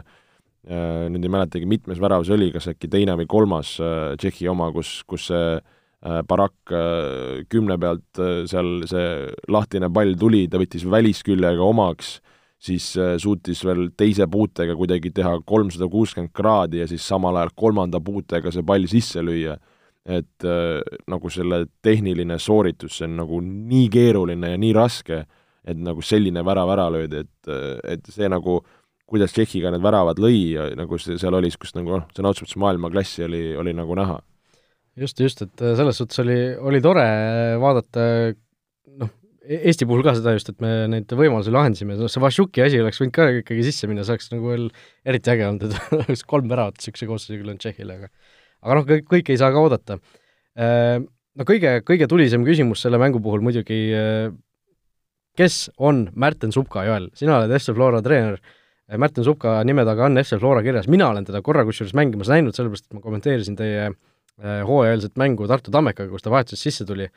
[1.11, 4.71] nüüd ei mäletagi, mitmes värav see oli, kas äkki teine või kolmas äh, Tšehhi oma,
[4.75, 10.61] kus, kus see äh, Barak äh, kümne pealt äh, seal see lahtine pall tuli, ta
[10.61, 16.81] võttis välisküljega omaks äh,, siis äh, suutis veel teise puutega kuidagi teha kolmsada kuuskümmend kraadi
[16.81, 19.57] ja siis samal ajal kolmanda puutega see pall sisse lüüa.
[20.07, 20.79] et äh,
[21.11, 25.25] nagu selle tehniline sooritus, see on nagu nii keeruline ja nii raske,
[25.67, 28.61] et nagu selline värav ära löödi, et, äh, et see nagu
[29.07, 32.63] kuidas Tšehhiga need väravad lõi nagu see seal oli niisugust nagu noh, sõna otseses mõttes
[32.63, 34.17] maailmaklassi oli, oli nagu näha.
[34.99, 37.07] just, just, et selles suhtes oli, oli tore
[37.63, 38.03] vaadata
[39.47, 42.81] E-, Eesti puhul ka seda just, et me neid võimalusi lahendasime, noh see Vašuki asi
[42.83, 44.65] oleks võinud ka ikkagi sisse minna, see oleks nagu veel
[45.07, 48.11] eriti äge olnud, et oleks kolm väravat niisuguse koosseisuga löönud Tšehhile, aga
[48.65, 49.99] aga noh, kõik, kõike ei saa ka oodata.
[50.57, 54.27] Äh, no kõige, kõige tulisem küsimus selle mängu puhul muidugi, äh,
[55.37, 58.39] kes on Märten Supka, Joel, sina oled FC Flora treener,
[58.89, 62.31] äh, Märten Supka nime taga on FC Flora kirjas, mina olen teda korra kusjuures mängimas
[62.33, 63.89] näinud, sellepärast et ma kommenteerisin teie
[64.37, 67.07] hooajaeelset mängu Tartu Tammekaga, kus ta vahetuses sisse tuli.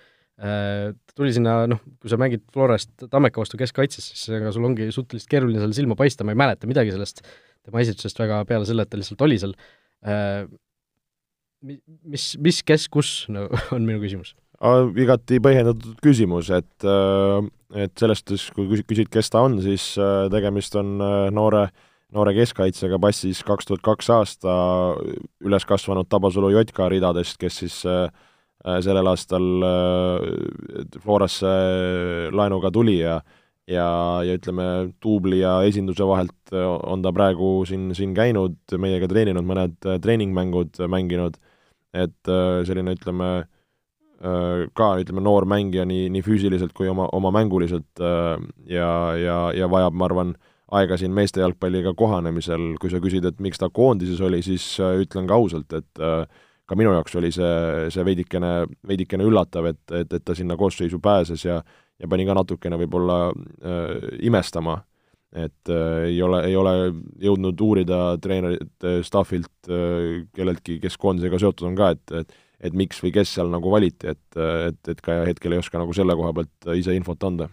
[0.41, 4.87] Ta tuli sinna, noh, kui sa mängid Florast Tammeka vastu keskkaitses, siis ega sul ongi
[4.89, 7.21] suhteliselt keeruline seal silma paista, ma ei mäleta midagi sellest
[7.67, 9.55] tema esitusest väga peale selle, et ta lihtsalt oli seal.
[11.61, 13.45] Mis, mis, kes, kus, no
[13.77, 14.33] on minu küsimus.
[14.97, 19.93] igati põhjendatud küsimus, et, äh, et sellest, kui küsid, kes ta on, siis
[20.33, 20.97] tegemist on
[21.35, 21.69] noore,
[22.15, 24.57] noore keskkaitsega passis kaks tuhat kaks aasta
[25.47, 28.09] üles kasvanud Tabasalu Jotka ridadest, kes siis äh,
[28.61, 33.23] Äh, sellel aastal äh, Florasse äh, laenuga tuli ja
[33.71, 39.47] ja, ja ütleme, duubli ja esinduse vahelt on ta praegu siin, siin käinud, meiega treeninud,
[39.47, 41.37] mõned treeningmängud mänginud,
[41.95, 42.33] et
[42.67, 43.29] selline, ütleme,
[44.21, 48.03] ka ütleme, noor mängija nii, nii füüsiliselt kui oma, oma mänguliselt
[48.69, 50.35] ja, ja, ja vajab, ma arvan,
[50.77, 55.29] aega siin meeste jalgpalliga kohanemisel, kui sa küsid, et miks ta koondises oli, siis ütlen
[55.31, 58.53] ka ausalt, et äh, ka minu jaoks oli see, see veidikene,
[58.87, 61.63] veidikene üllatav, et, et, et ta sinna koosseisu pääses ja
[62.01, 64.79] ja pani ka natukene võib-olla äh, imestama,
[65.37, 66.75] et äh, ei ole, ei ole
[67.23, 73.01] jõudnud uurida treenerite staffilt äh,, kelleltki, kes koondisega seotud on ka, et, et et miks
[73.03, 76.35] või kes seal nagu valiti, et, et, et ka hetkel ei oska nagu selle koha
[76.37, 77.49] pealt ise infot anda.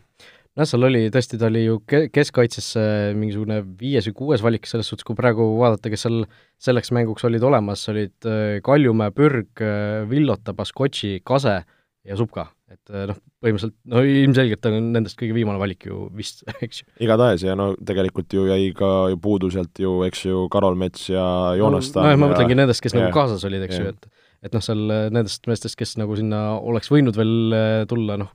[0.58, 2.82] Noh, seal oli tõesti, ta oli ju ke-, keskkaitsesse
[3.18, 6.24] mingisugune viies või kuues valik, selles suhtes, kui praegu vaadata, kes seal
[6.66, 11.60] selleks mänguks olid olemas, olid äh, Kaljumäe, Pürg, äh, Villota, Baskotši, Kase
[12.08, 16.42] ja Subka, et äh, noh, põhimõtteliselt no ilmselgelt on nendest kõige viimane valik ju vist,
[16.66, 16.90] eks ju.
[17.06, 21.06] igatahes ja no tegelikult ju jäi ka ju puudu sealt ju, eks ju, Karol Mets
[21.12, 21.28] ja
[21.60, 24.10] Joonas no, no ma mõtlengi nendest, kes ja, nagu kaasas olid, eks ju, et
[24.46, 28.34] et noh, seal nendest meestest, kes nagu sinna oleks võinud veel tulla, noh,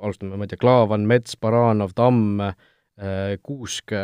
[0.00, 2.42] alustame, ma ei tea, Klaavan, Mets, Baranov, Tamm,
[3.42, 3.94] Kuusk,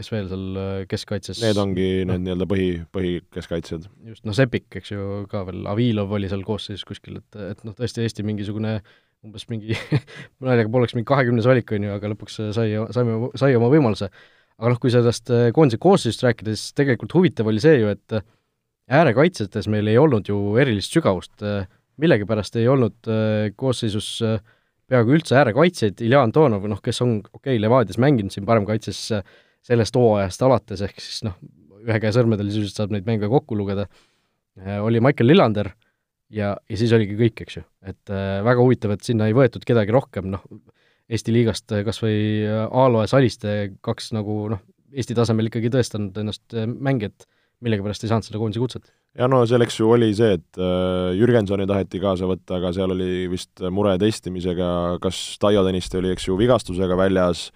[0.00, 3.86] kes veel seal äh, keskkaitses Need ongi no, need nii-öelda põhi, põhikeskkaitsjad.
[4.10, 7.76] just, noh, Sepik, eks ju, ka veel, Avilov oli seal koosseisus kuskil, et, et noh,
[7.76, 8.78] tõesti Eesti mingisugune
[9.26, 9.76] umbes mingi
[10.46, 14.08] naljaga pooleks mingi kahekümnes valik, on ju, aga lõpuks sai, saime, sai oma võimaluse.
[14.60, 18.16] aga noh, kui sellest äh, koondise koosseisust rääkida, siis tegelikult huvitav oli see ju, et
[18.16, 18.24] äh,
[18.90, 21.44] äärekaitsetes meil ei olnud ju erilist sügavust,
[22.00, 23.06] millegipärast ei olnud
[23.56, 24.08] koosseisus
[24.90, 29.36] peaaegu üldse äärekaitsjaid, Ilja Antonov, noh, kes on, okei okay,, Levadias mänginud siin paremkaitses äh,
[29.66, 31.36] sellest hooajast alates, ehk siis noh,
[31.86, 33.86] ühe käe sõrmedel sisuliselt saab neid mänge kokku lugeda,
[34.60, 35.70] äh, oli Michael Lillander
[36.34, 37.64] ja, ja siis oligi kõik, eks ju.
[37.86, 40.44] et äh, väga huvitav, et sinna ei võetud kedagi rohkem, noh,
[41.10, 44.60] Eesti liigast kas või Aalo ja Saliste, kaks nagu noh,
[44.94, 47.28] Eesti tasemel ikkagi tõestanud ennast äh, mängijat,
[47.64, 48.92] millegipärast ei saanud selle koondise kutset.
[49.18, 53.26] ja no selleks ju oli see, et äh, Jürgensoni taheti kaasa võtta, aga seal oli
[53.32, 57.48] vist mure testimisega, kas Taio Tõniste oli, eks ju, vigastusega väljas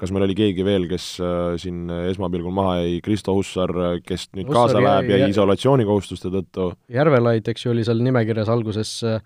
[0.00, 3.74] kas meil oli keegi veel, kes äh, siin esmapilgul maha jäi, Kristo Hussar,
[4.06, 6.70] kes nüüd Hussar kaasa läheb, jäi isolatsioonikohustuste tõttu?
[6.92, 9.20] Järvelaid, eks ju, oli seal nimekirjas alguses äh,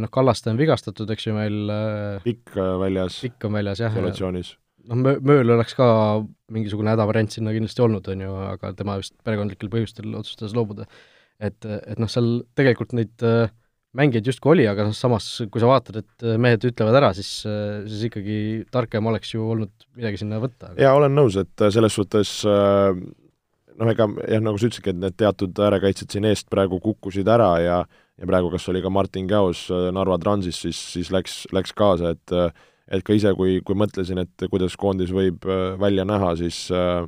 [0.00, 1.76] noh, Kallaste on vigastatud, eks ju, meil
[2.24, 3.20] Pikk väljas.
[3.26, 3.92] Pikk on väljas, jah.
[3.92, 4.54] isolatsioonis.
[4.90, 5.86] Noh, Mö-, Mööl oleks ka
[6.52, 10.88] mingisugune hädavariant sinna kindlasti olnud, on ju, aga tema vist perekondlikel põhjustel otsustas loobuda.
[11.40, 13.48] et, et noh, seal tegelikult neid äh,
[13.96, 17.30] mängijaid justkui oli, aga noh, samas kui sa vaatad, et äh, mehed ütlevad ära, siis,
[17.48, 18.36] äh, siis ikkagi
[18.74, 20.74] targem oleks ju olnud midagi sinna võtta.
[20.80, 25.64] jaa, olen nõus, et selles suhtes noh, ega jah, nagu sa ütlesidki, et need teatud
[25.68, 27.82] äärekaitsjad siin eest praegu kukkusid ära ja
[28.20, 29.62] ja praegu kas oli ka Martin Käos
[29.96, 32.34] Narva Transis, siis, siis läks, läks kaasa, et
[32.90, 35.46] et ka ise, kui, kui mõtlesin, et kuidas koondis võib
[35.80, 37.06] välja näha, siis äh,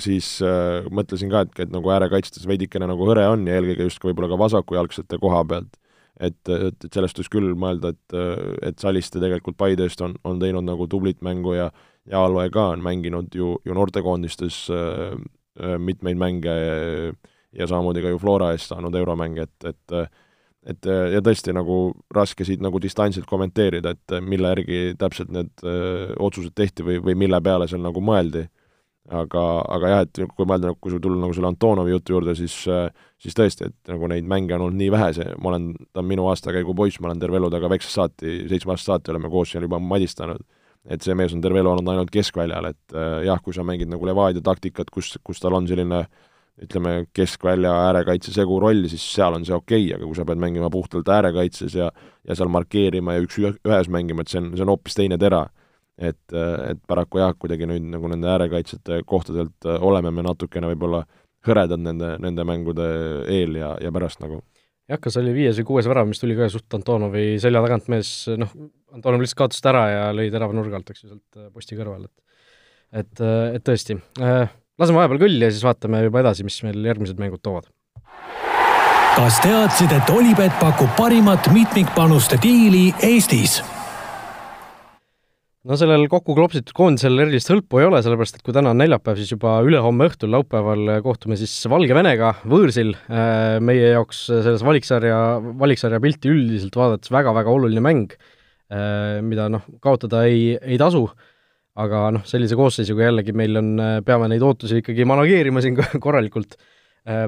[0.00, 4.04] siis äh, mõtlesin ka, et, et nagu äärekaitstes veidikene nagu hõre on ja eelkõige just
[4.04, 5.76] võib-olla ka vasakujalgsete koha pealt.
[6.20, 8.16] et, et, et sellest võiks küll mõelda, et,
[8.62, 11.70] et Saliste tegelikult Paide eest on, on teinud nagu tublit mängu ja
[12.10, 15.14] ja Alve ka on mänginud ju, ju noortekoondistes äh,
[15.60, 17.12] äh mitmeid mänge ja,
[17.52, 20.10] ja samamoodi ka ju Flora eest saanud euromänge, et, et
[20.66, 26.12] et ja tõesti nagu raske siit nagu distantsilt kommenteerida, et mille järgi täpselt need öö,
[26.22, 28.46] otsused tehti või, või mille peale seal nagu mõeldi
[29.10, 29.42] aga,
[29.74, 32.54] aga jah, et kui mõelda, nagu, kui sul tulla nagu selle Antonovi jutu juurde, siis
[33.22, 36.08] siis tõesti, et nagu neid mänge on olnud nii vähe, see, ma olen, ta on
[36.10, 39.52] minu aastakäigu poiss, ma olen terve elu temaga väiksest saati, seitsme aastast saati oleme koos
[39.52, 40.42] siin juba madistanud.
[40.82, 44.06] et see mees on terve elu olnud ainult keskväljal, et jah, kui sa mängid nagu
[44.06, 46.00] Levadia taktikat, kus, kus tal on selline
[46.62, 50.42] ütleme, keskvälja äärekaitse segu roll, siis seal on see okei okay,, aga kui sa pead
[50.42, 51.88] mängima puhtalt äärekaitses ja
[52.28, 55.46] ja seal markeerima ja üks ühes mängima, et see on, see on hoopis teine tera
[55.98, 61.02] et, et paraku jah, kuidagi nüüd nagu nende äärekaitsjate kohtadelt äh, oleme me natukene võib-olla
[61.46, 62.86] hõredad nende, nende mängude
[63.30, 64.40] eel ja, ja pärast nagu.
[64.90, 68.12] jah, kas oli viies või kuues värav, mis tuli ka suht Antonovi selja tagant mees,
[68.38, 68.52] noh,
[68.94, 71.78] Antonov lihtsalt kaotas ta ära ja lõi terava nurga alt, eks ju, sealt äh, posti
[71.78, 72.18] kõrval, et
[72.92, 73.96] et, äh, et tõesti,
[74.80, 77.68] laseme vahepeal kõlli ja siis vaatame juba edasi, mis meil järgmised mängud toovad
[79.12, 83.60] kas teadsid, et Olipet pakub parimat mitmikpanuste diili Eestis?
[85.68, 89.20] no sellel kokku klopsitud koondisel erilist hõlpu ei ole, sellepärast et kui täna on neljapäev,
[89.20, 92.94] siis juba ülehomme õhtul, laupäeval kohtume siis Valgevenega võõrsil.
[93.06, 95.18] Äh, meie jaoks selles valiksarja,
[95.60, 98.16] valiksarja pilti üldiselt vaadates väga-väga oluline mäng,
[98.72, 101.04] äh, mida noh, kaotada ei, ei tasu,
[101.80, 103.70] aga noh, sellise koosseisuga jällegi meil on,
[104.04, 106.58] peame neid ootusi ikkagi manageerima siin korralikult.
[107.08, 107.26] Äh,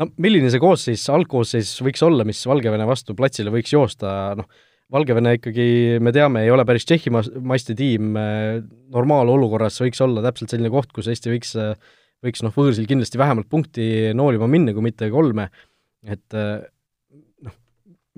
[0.00, 4.48] no milline see koosseis, algkoosseis võiks olla, mis Valgevene vastu platsile võiks joosta, noh,
[4.92, 5.66] Valgevene ikkagi,
[6.04, 7.08] me teame, ei ole päris Tšehhi
[7.40, 8.12] maiste tiim,
[8.92, 11.54] normaalolukorras võiks olla täpselt selline koht, kus Eesti võiks,
[12.24, 15.48] võiks noh, võõrsil kindlasti vähemalt punkti noolima minna, kui mitte kolme,
[16.04, 17.56] et noh,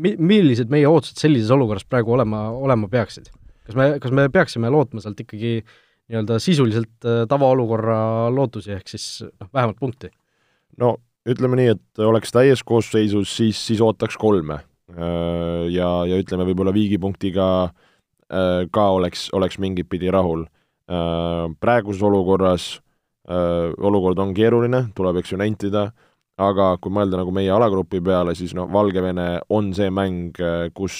[0.02, 3.30] mi-, millised meie ootused sellises olukorras praegu olema, olema peaksid?
[3.64, 9.24] Kas me, kas me peaksime lootma sealt ikkagi nii-öelda sisuliselt äh, tavaolukorra lootusi, ehk siis
[9.26, 10.12] noh, vähemalt punkti?
[10.80, 10.96] no
[11.28, 14.60] ütleme nii, et oleks täies koosseisus, siis, siis ootaks kolme
[14.92, 20.44] Äh, ja, ja ütleme, võib-olla viigipunktiga äh, ka oleks, oleks mingit pidi rahul.
[20.90, 22.72] Äh, praeguses olukorras
[23.24, 25.86] olukord on keeruline, tuleb eks ju nentida,
[26.36, 30.36] aga kui mõelda nagu meie alagrupi peale, siis noh, Valgevene on see mäng,
[30.76, 30.98] kus,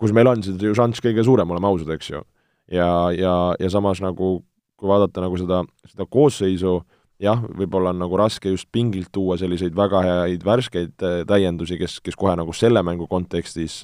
[0.00, 2.24] kus meil on see šanss kõige suurem, oleme ausad, eks ju.
[2.72, 4.36] ja, ja, ja samas nagu
[4.80, 6.80] kui vaadata nagu seda, seda koosseisu
[7.22, 12.18] jah, võib-olla on nagu raske just pingilt tuua selliseid väga häid värskeid täiendusi, kes, kes
[12.18, 13.80] kohe nagu selle mängu kontekstis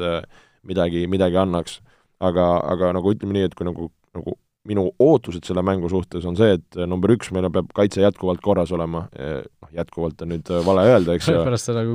[0.67, 1.79] midagi, midagi annaks,
[2.21, 4.37] aga, aga nagu ütleme nii, et kui nagu, nagu
[4.69, 8.73] minu ootused selle mängu suhtes on see, et number üks, meil peab kaitse jätkuvalt korras
[8.77, 11.45] olema, noh, jätkuvalt on nüüd vale öelda, eks ju,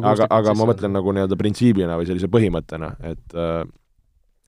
[0.01, 3.38] aga, aga ma mõtlen nagu nii-öelda printsiibina või sellise põhimõttena, et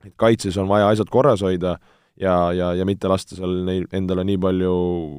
[0.07, 1.77] et kaitses on vaja asjad korras hoida
[2.19, 4.73] ja, ja, ja mitte lasta seal neil endale nii palju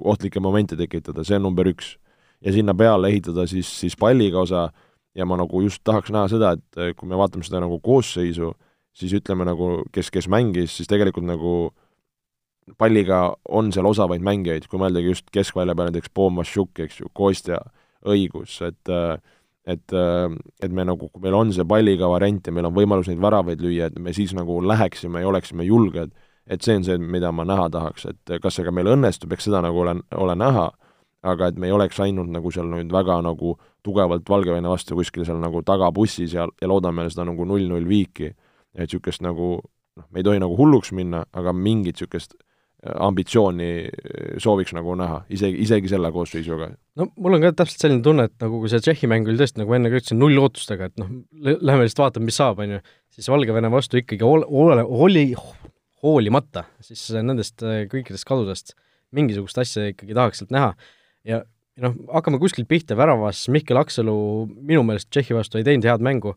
[0.09, 1.97] ohtlikke momente tekitada, see on number üks.
[2.41, 4.69] ja sinna peale ehitada siis, siis palliga osa
[5.15, 8.53] ja ma nagu just tahaks näha seda, et kui me vaatame seda nagu koosseisu,
[8.95, 11.89] siis ütleme nagu, kes, kes mängis, siis tegelikult nagu äh,
[12.77, 17.61] palliga on seal osavaid mängijaid, kui mõeldagi just keskvälja peale näiteks Pomašuk, eks ju, Kostja,
[18.09, 18.93] õigus, et
[19.69, 19.95] et,
[20.63, 23.61] et me nagu, kui meil on see palliga variant ja meil on võimalus neid väravaid
[23.63, 26.15] lüüa, et me siis nagu läheksime ja oleksime julged,
[26.49, 29.51] et see on see, mida ma näha tahaks, et kas see ka meil õnnestub, eks
[29.51, 30.71] seda nagu ole, ole näha,
[31.29, 35.27] aga et me ei oleks ainult nagu seal nüüd väga nagu tugevalt Valgevene vastu kuskil
[35.27, 38.33] seal nagu tagabussis ja, ja loodame seda nagu null-null viiki.
[38.79, 42.37] et niisugust nagu noh, me ei tohi nagu hulluks minna, aga mingit niisugust
[42.79, 43.71] ambitsiooni
[44.39, 46.69] sooviks nagu näha, isegi, isegi selle koosseisuga.
[47.01, 49.59] no mul on ka täpselt selline tunne, et nagu kui see Tšehhi mäng oli tõesti,
[49.65, 51.11] nagu enne ka ütlesin, null ootustega, et noh,
[51.43, 52.83] lähme lihtsalt vaatame, mis saab, on ju,
[53.17, 55.27] siis Valgevene vastu ikkagi ol-, ole, oli
[56.03, 58.77] hoolimata siis nendest äh, kõikidest kadudest
[59.15, 60.75] mingisugust asja ikkagi tahaks sealt näha
[61.27, 61.43] ja
[61.83, 64.19] noh, hakkame kuskilt pihta, väravas Mihkel Aksalu
[64.55, 66.37] minu meelest Tšehhi vastu ei teinud head mängu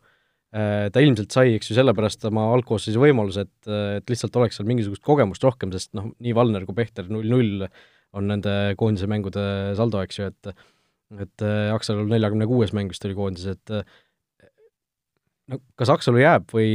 [0.51, 5.03] ta ilmselt sai, eks ju, sellepärast oma algkoosseisu võimaluse, et, et lihtsalt oleks seal mingisugust
[5.05, 7.65] kogemust rohkem, sest noh, nii Valner kui Pehter null-null
[8.19, 9.43] on nende koondise mängude
[9.79, 10.53] saldo, eks ju, et
[11.19, 14.51] et äh, Aksalul neljakümne kuues mäng vist oli koondises, et
[15.51, 16.69] no kas Aksalu jääb või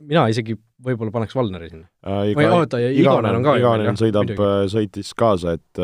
[0.00, 2.32] mina isegi võib-olla paneks Valneri sinna äh,.
[2.36, 5.82] või oota, ja Igonen on ka Igonen sõidab, äh, sõitis kaasa, et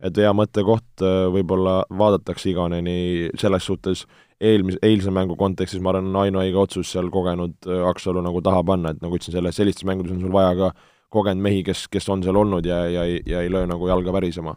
[0.00, 1.02] et hea mõttekoht,
[1.34, 4.06] võib-olla vaadatakse Igoneni selles suhtes
[4.40, 8.62] eelmise, eilse mängu kontekstis ma arvan, on ainuõige otsus seal kogenud äh, Aksalu nagu taha
[8.66, 10.70] panna, et nagu ütlesin, selles, sellistes mängudes on sul vaja ka
[11.12, 14.56] kogenud mehi, kes, kes on seal olnud ja, ja, ja ei löö nagu jalga värisema.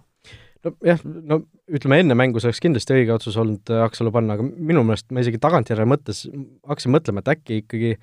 [0.63, 4.47] nojah, no ütleme, enne mängu see oleks kindlasti õige otsus olnud äh, Aksalu panna, aga
[4.47, 6.23] minu meelest ma isegi tagantjärele mõttes
[6.69, 7.97] hakkasin mõtlema, et äkki ikkagi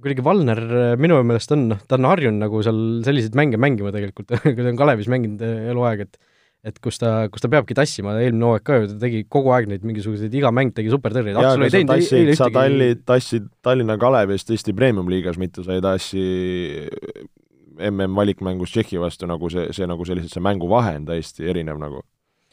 [0.00, 3.92] kuidagi Valner äh, minu meelest on, noh, ta on harjunud nagu seal selliseid mänge mängima
[3.92, 6.25] tegelikult kui ta on Kalevis mänginud eluaeg, et
[6.66, 9.68] et kus ta, kus ta peabki tassima, eelmine hooaeg ka ju, ta tegi kogu aeg
[9.70, 14.50] neid mingisuguseid, iga mäng tegi supertõrjeid, Aksul ei teinud tassid, sa Talli, tassid Tallinna Kalevist
[14.54, 16.24] Eesti Premium-liigas, mitte sa ei tassi
[17.76, 22.02] MM-valikmängus Tšehhi vastu nagu see, see nagu selliselt, see mänguvahe on täiesti erinev nagu.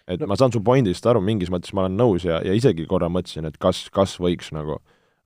[0.03, 0.27] et no.
[0.27, 3.47] ma saan su pointist aru, mingis mõttes ma olen nõus ja, ja isegi korra mõtlesin,
[3.47, 4.81] et kas, kas võiks nagu,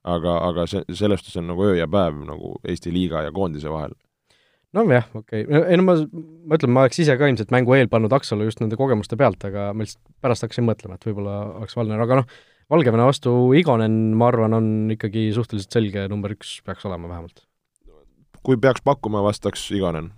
[0.06, 3.68] aga, aga see, selles suhtes on nagu öö ja päev nagu Eesti liiga ja koondise
[3.74, 3.96] vahel
[4.76, 5.96] nojah, okei okay., ei no ma,
[6.48, 9.42] ma ütlen, ma oleks ise ka ilmselt mängu eel pannud Aksalu just nende kogemuste pealt,
[9.48, 13.94] aga ma lihtsalt pärast hakkasin mõtlema, et võib-olla oleks Valner, aga noh, Valgevene vastu Igonen,
[14.20, 17.46] ma arvan, on ikkagi suhteliselt selge number üks, peaks olema vähemalt.
[18.44, 20.12] kui peaks pakkuma, vastaks Igonen?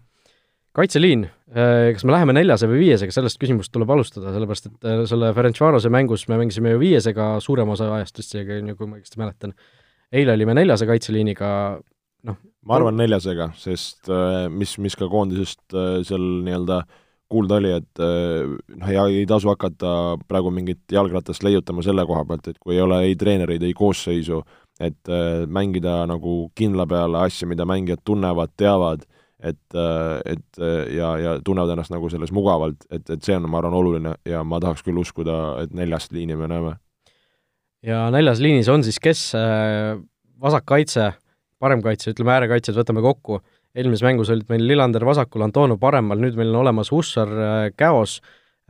[0.76, 5.00] kaitseliin, äh, kas me läheme neljase või viiesega, sellest küsimust tuleb alustada, sellepärast et äh,
[5.10, 9.18] selle Ferencvarose mängus me mängisime ju viiesega suurema osa ajast vist isegi, kui ma õigesti
[9.18, 9.54] mäletan.
[10.12, 11.48] eile olime neljase kaitseliiniga,
[12.66, 16.82] ma arvan neljasega, sest äh, mis, mis ka koondisest äh, seal nii-öelda
[17.30, 19.92] kuulda oli, et äh, noh, ei, ei tasu hakata
[20.28, 24.42] praegu mingit jalgratast leiutama selle koha pealt, et kui ei ole ei treenereid, ei koosseisu,
[24.80, 25.10] et
[25.52, 29.02] mängida nagu kindla peale asja, mida mängijad tunnevad, teavad,
[29.44, 30.60] et, et
[30.96, 34.40] ja, ja tunnevad ennast nagu selles mugavalt, et, et see on, ma arvan, oluline ja
[34.40, 36.72] ma tahaks küll uskuda, et neljast liini me näeme.
[37.84, 39.26] ja neljas liinis on siis kes,
[40.40, 41.10] vasakkaitse
[41.60, 43.40] paremkaitse, ütleme äärekaitsjad võtame kokku,
[43.76, 48.18] eelmises mängus olid meil Lillander vasakul, Antonov paremal, nüüd meil on olemas Hussar äh, käos,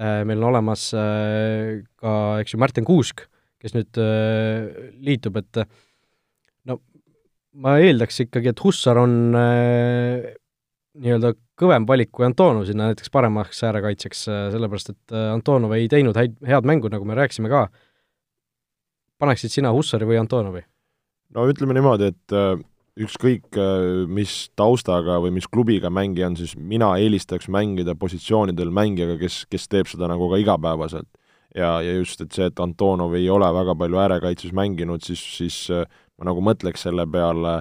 [0.01, 3.25] äh, meil on olemas äh, ka, eks ju, Martin Kuusk,
[3.61, 3.99] kes nüüd
[5.05, 5.59] liitub, et
[6.65, 6.79] no
[7.61, 9.13] ma eeldaks ikkagi, et Hussar on
[10.97, 14.23] nii-öelda kõvem valik kui Antonov sinna näiteks paremaks äärekaitsjaks,
[14.55, 17.67] sellepärast et Antonov ei teinud häid, head mängu, nagu me rääkisime ka.
[19.21, 20.65] paneksid sina Hussari või Antonovi?
[21.37, 22.39] no ütleme niimoodi, et
[23.01, 29.17] ükskõik äh, mis taustaga või mis klubiga mängija on, siis mina eelistaks mängida positsioonidel mängijaga,
[29.21, 31.09] kes, kes teeb seda nagu ka igapäevaselt.
[31.57, 35.61] ja, ja just, et see, et Antonov ei ole väga palju äärekaitses mänginud, siis, siis
[35.75, 35.87] äh,
[36.19, 37.57] ma nagu mõtleks selle peale,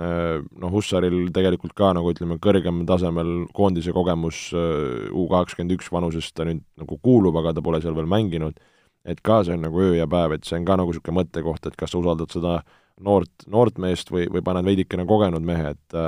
[0.00, 6.34] äh, noh, Hussaril tegelikult ka nagu ütleme, kõrgemal tasemel koondise kogemus U kakskümmend üks vanusest
[6.34, 8.58] ta nüüd nagu kuulub, aga ta pole seal veel mänginud,
[9.04, 11.68] et ka see on nagu öö ja päev, et see on ka nagu niisugune mõttekoht,
[11.68, 15.74] et kas sa usaldad seda äh, noort, noort meest või, või paned veidikene kogenud mehe,
[15.76, 16.00] et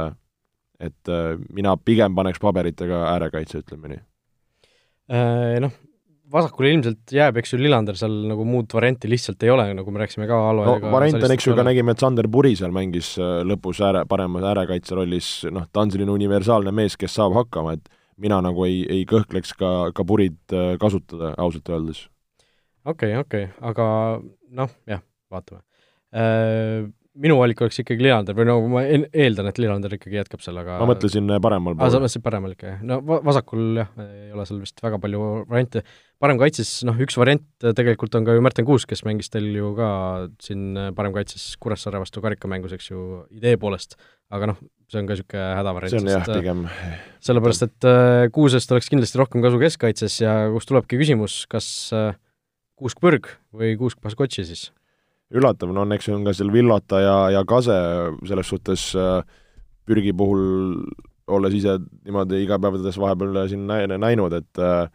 [0.82, 1.11] et
[1.55, 4.01] mina pigem paneks paberitega äärekaitse, ütleme nii.
[5.12, 5.74] Äh, noh,
[6.32, 10.03] vasakule ilmselt jääb, eks ju, Lillander seal nagu muud varianti lihtsalt ei ole, nagu me
[10.03, 13.14] rääkisime ka Alo no variant on, eks ju, ka nägime, et Sander Puri seal mängis
[13.20, 17.76] äh, lõpus ääre, paremas äärekaitse rollis, noh, ta on selline universaalne mees, kes saab hakkama,
[17.76, 22.07] et mina nagu ei, ei kõhkleks ka, ka Purit äh, kasutada, ausalt öeldes.
[22.84, 23.86] okei okay,, okei okay., aga
[24.62, 25.72] noh, jah, vaatame äh,
[27.21, 30.79] minu valik oleks ikkagi Lillander või no ma eeldan, et Lillander ikkagi jätkab seal, aga
[30.81, 31.85] ma mõtlesin äh, paremal pool.
[31.85, 32.81] aa, sa mõtlesid paremal ikka, jah?
[32.89, 35.83] no va-, vasakul jah, ei ole seal vist väga palju variante.
[36.23, 39.91] paremkaitses, noh, üks variant tegelikult on ka ju Märten Kuusk, kes mängis teil ju ka
[40.43, 43.99] siin äh, paremkaitses Kuressaare vastu karikamängus, eks ju, idee poolest,
[44.33, 45.93] aga noh, see on ka niisugune hädavariant.
[45.93, 46.67] see on jah, pigem
[47.29, 52.15] sellepärast, et äh, Kuusest oleks kindlasti rohkem kasu keskkaitses ja kust tulebki küsimus, kas äh,
[52.81, 54.71] Kuusk Põrg või Kuusk Baskotši siis
[55.33, 57.76] üllatav, no õnneks on ka seal Villota ja, ja Kase
[58.28, 59.22] selles suhtes äh,
[59.89, 60.43] Pürgi puhul,
[61.33, 64.87] olles ise niimoodi igapäevades vahepeal siin näinud, et äh,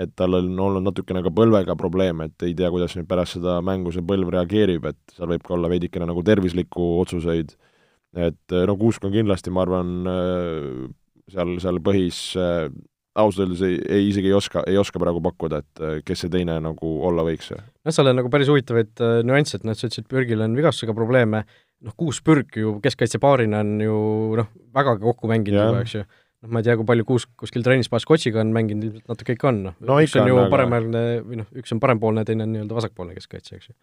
[0.00, 3.58] et tal on olnud natukene ka põlvega probleeme, et ei tea, kuidas nüüd pärast seda
[3.64, 7.52] mängu see põlv reageerib, et seal võib ka olla veidikene nagu tervislikku otsuseid,
[8.16, 10.88] et no Kuusk on kindlasti, ma arvan, äh,
[11.32, 12.22] seal, seal põhis
[13.18, 16.32] ausalt öeldes ei, ei isegi ei oska, ei oska praegu pakkuda, et äh, kes see
[16.32, 17.52] teine nagu olla võiks.
[17.52, 20.96] noh, seal on nagu päris huvitavaid äh, nüansse, et noh, sa ütlesid, Pürgil on vigastusega
[20.96, 21.44] probleeme,
[21.84, 23.96] noh, kuus Pürg ju keskkaitsepaarina on ju
[24.40, 26.04] noh, vägagi kokku mänginud juba, eks ju.
[26.06, 29.52] noh, ma ei tea, kui palju kuus kuskil trennis Baskotšiga on mänginud, ilmselt natuke ikka
[29.52, 30.00] on, noh no,.
[30.00, 30.48] üks on ju aga...
[30.56, 33.76] paremäärne või noh, üks on parempoolne, teine on nii-öelda vasakpoolne keskkaitse, eks ju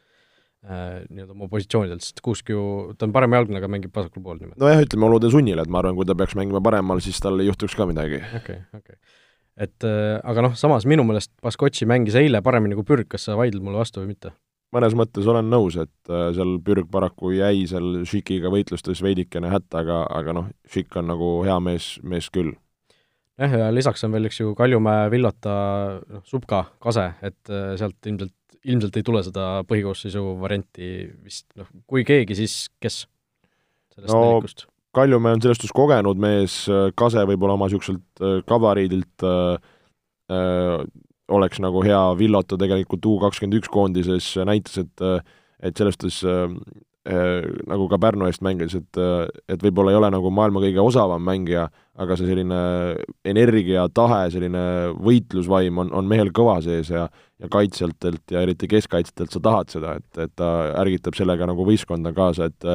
[0.66, 2.66] äh, nii-öelda oma positsioonidelt, sest Kuusk ju,
[2.98, 4.58] ta on paremjalgne, aga mängib vasakul pool nimelt.
[4.58, 7.52] nojah, ütleme olude sunnil, et ma arvan, kui ta peaks mängima paremal, siis tal ei
[7.52, 8.24] juhtuks ka midagi.
[8.26, 9.18] okei okay,, okei okay
[9.60, 13.36] et äh, aga noh, samas minu meelest Baskotši mängis eile paremini kui Pürg, kas sa
[13.40, 14.34] vaidled mulle vastu või mitte?
[14.76, 19.84] mõnes mõttes olen nõus, et äh, seal Pürg paraku jäi seal Šikiga võitlustes veidikene hätta,
[19.84, 22.54] aga, aga noh, Šik on nagu hea mees, mees küll.
[23.40, 25.56] jah, ja lisaks on veel, eks ju, Kaljumäe, Villota,
[26.06, 31.70] noh, Subka, Kase, et äh, sealt ilmselt, ilmselt ei tule seda põhikoosseisu varianti vist, noh,
[31.90, 33.06] kui keegi, siis kes
[33.96, 34.68] sellest no, nelikust?
[34.96, 36.64] Kaljumäe on selles suhtes kogenud mees,
[36.98, 39.70] Kase võib-olla oma niisuguselt äh, gabariidilt äh,
[40.34, 40.84] äh,
[41.30, 45.04] oleks nagu hea Villota tegelikult U kakskümmend üks koondises näitas, et
[45.62, 46.56] et selles suhtes äh,
[47.12, 49.00] äh, nagu ka Pärnu eest mängis, et,
[49.52, 51.68] et võib-olla ei ole nagu maailma kõige osavam mängija,
[52.00, 52.60] aga see selline
[53.28, 54.64] energia, tahe, selline
[54.98, 57.10] võitlusvaim on, on mehel kõva sees ja
[57.40, 60.50] ja kaitsjatelt ja eriti keskkaitsjatelt sa tahad seda, et, et ta
[60.82, 62.66] ärgitab sellega nagu võistkonda kaasa, et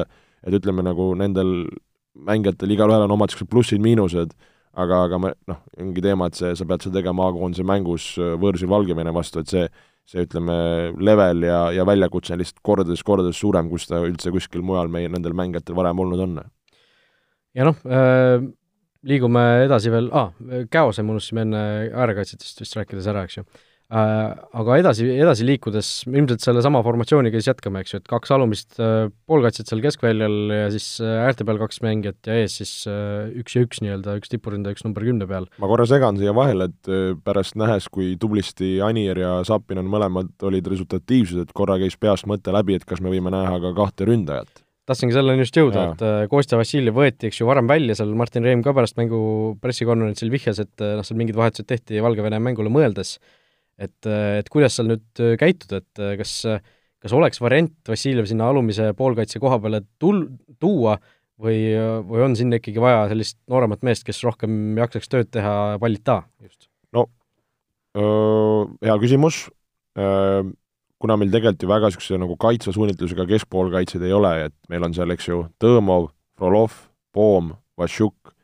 [0.45, 1.51] et ütleme nagu nendel
[2.15, 4.33] mängijatel igalühel on omad niisugused plussid-miinused,
[4.81, 8.35] aga, aga me noh, ongi teema, et see, sa pead seda tegema A-koondise mängus äh,
[8.41, 9.65] võõrsil Valgevene vastu, et see,
[10.09, 10.57] see ütleme,
[11.01, 15.35] level ja, ja väljakutse on lihtsalt kordades-kordades suurem, kus ta üldse kuskil mujal meie, nendel
[15.37, 16.37] mängijatel varem olnud on.
[17.55, 18.41] ja noh äh,,
[19.05, 20.33] liigume edasi veel ah,,
[20.71, 21.63] Käose me unustasime enne
[21.93, 23.45] äärekaitsjatest vist rääkides ära, eks ju
[23.93, 29.11] aga edasi, edasi liikudes ilmselt sellesama formatsiooniga siis jätkame, eks ju, et kaks alumist äh,
[29.29, 33.65] poolkaitset seal keskväljal ja siis äh, äärte peal kaks mängijat ja ees siis üks ja
[33.65, 35.45] üks nii-öelda, üks tipuründaja, üks number kümne peal.
[35.61, 40.65] ma korra segan siia vahele, et pärast nähes, kui tublisti Anier ja Sapinen mõlemad olid
[40.73, 44.65] resultatiivsed, et korra käis peast mõte läbi, et kas me võime näha ka kahte ründajat.
[44.85, 48.61] Tahtsingi selleni just jõuda, et Kostja Vassiljev võeti, eks ju, varem välja, seal Martin Reim
[48.65, 49.17] ka pärast mängu
[49.61, 53.15] pressikonverentsil vihjas, et noh, seal mingid vahetused tehti Valgevene mängule mõeldes
[53.81, 56.37] et, et kuidas seal nüüd äh, käituda, et äh, kas,
[57.03, 60.27] kas oleks variant Vassiljev sinna alumise poolkaitse koha peale tul-,
[60.61, 60.97] tuua
[61.41, 61.59] või,
[62.07, 66.69] või on sinna ikkagi vaja sellist nooremat meest, kes rohkem jaksaks tööd teha Valita just?
[66.95, 67.09] no
[67.97, 69.45] öö, hea küsimus,
[69.95, 74.95] kuna meil tegelikult ju väga niisuguse nagu kaitsva suunitlusega keskpoolkaitseid ei ole, et meil on
[74.95, 76.09] seal, eks ju, Tõõmov,
[76.39, 76.79] Frolov,
[77.15, 78.34] Poom, Vassiuk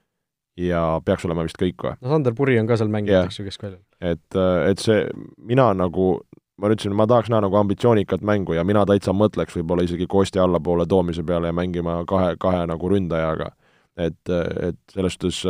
[0.60, 1.96] ja peaks olema vist kõik või?
[2.02, 5.04] no Sander Puri on ka seal mänginud yeah., eks ju, keskväljal et, et see,
[5.38, 6.08] mina nagu,
[6.62, 10.42] ma ütlesin, ma tahaks näha nagu ambitsioonikat mängu ja mina täitsa mõtleks võib-olla isegi Kosti
[10.44, 13.52] allapoole toomise peale ja mängima kahe, kahe nagu ründajaga.
[13.98, 15.44] et, et selles suhtes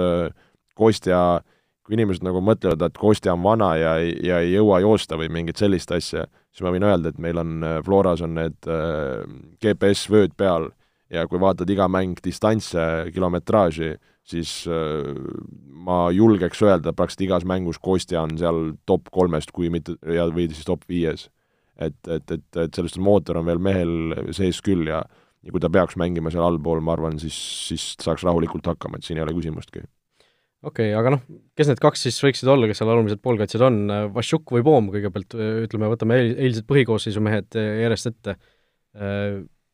[0.76, 1.42] Kostja,
[1.86, 5.60] kui inimesed nagu mõtlevad, et Kostja on vana ja, ja ei jõua joosta või mingit
[5.62, 8.70] sellist asja, siis ma võin öelda, et meil on Floras on need
[9.62, 10.72] GPS-vööd peal
[11.12, 13.94] ja kui vaatad iga mäng distantse, kilometraaži,
[14.28, 15.12] siis äh,
[15.86, 20.48] ma julgeks öelda, praktiliselt igas mängus Kostja on seal top kolmest, kui mitte, ja või
[20.52, 21.30] siis top viies.
[21.82, 25.02] et, et, et, et sellest mootor on veel mehel sees küll ja
[25.42, 29.08] ja kui ta peaks mängima seal allpool, ma arvan, siis, siis saaks rahulikult hakkama, et
[29.08, 29.82] siin ei ole küsimustki.
[30.62, 31.24] okei okay,, aga noh,
[31.58, 33.80] kes need kaks siis võiksid olla, kes seal alumised poolkaitsjad on,
[34.14, 35.34] Vašjuk või Poom kõigepealt,
[35.66, 38.38] ütleme, võtame eil, eilsed põhikoosseisu mehed järjest ette,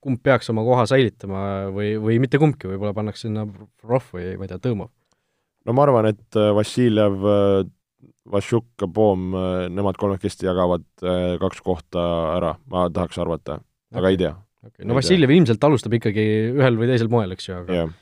[0.07, 1.41] kumb peaks oma koha säilitama
[1.75, 3.43] või, või mitte kumbki, võib-olla pannakse sinna
[3.87, 4.91] Rov või ma ei tea, Tõõmov?
[5.67, 7.67] no ma arvan, et äh, Vassiljev äh,
[8.27, 9.31] Vašjuk, Poom,
[9.71, 12.01] nemad kolmekesti jagavad äh, kaks kohta
[12.35, 13.61] ära, ma tahaks arvata,
[13.95, 14.33] aga ei tea.
[14.67, 14.87] okay.
[14.87, 17.93] no Vassiljev ilmselt alustab ikkagi ühel või teisel moel, eks ju, aga jah,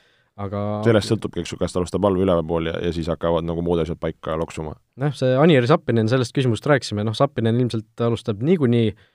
[0.46, 3.46] aga sellest sõltubki, eks ju, kas ta alustab all või ülevalpool ja, ja siis hakkavad
[3.46, 4.76] nagu muud asjad paika loksuma.
[5.02, 9.06] noh, see Anieri Sappinen, sellest küsimusest rääkisime, noh, Sappinen ilmselt alustab niikuinii äh,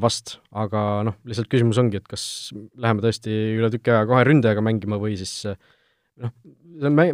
[0.00, 2.22] vast, aga noh, lihtsalt küsimus ongi, et kas
[2.80, 5.58] läheme tõesti üle tüki aja kahe ründajaga mängima või siis äh,
[6.22, 6.32] noh,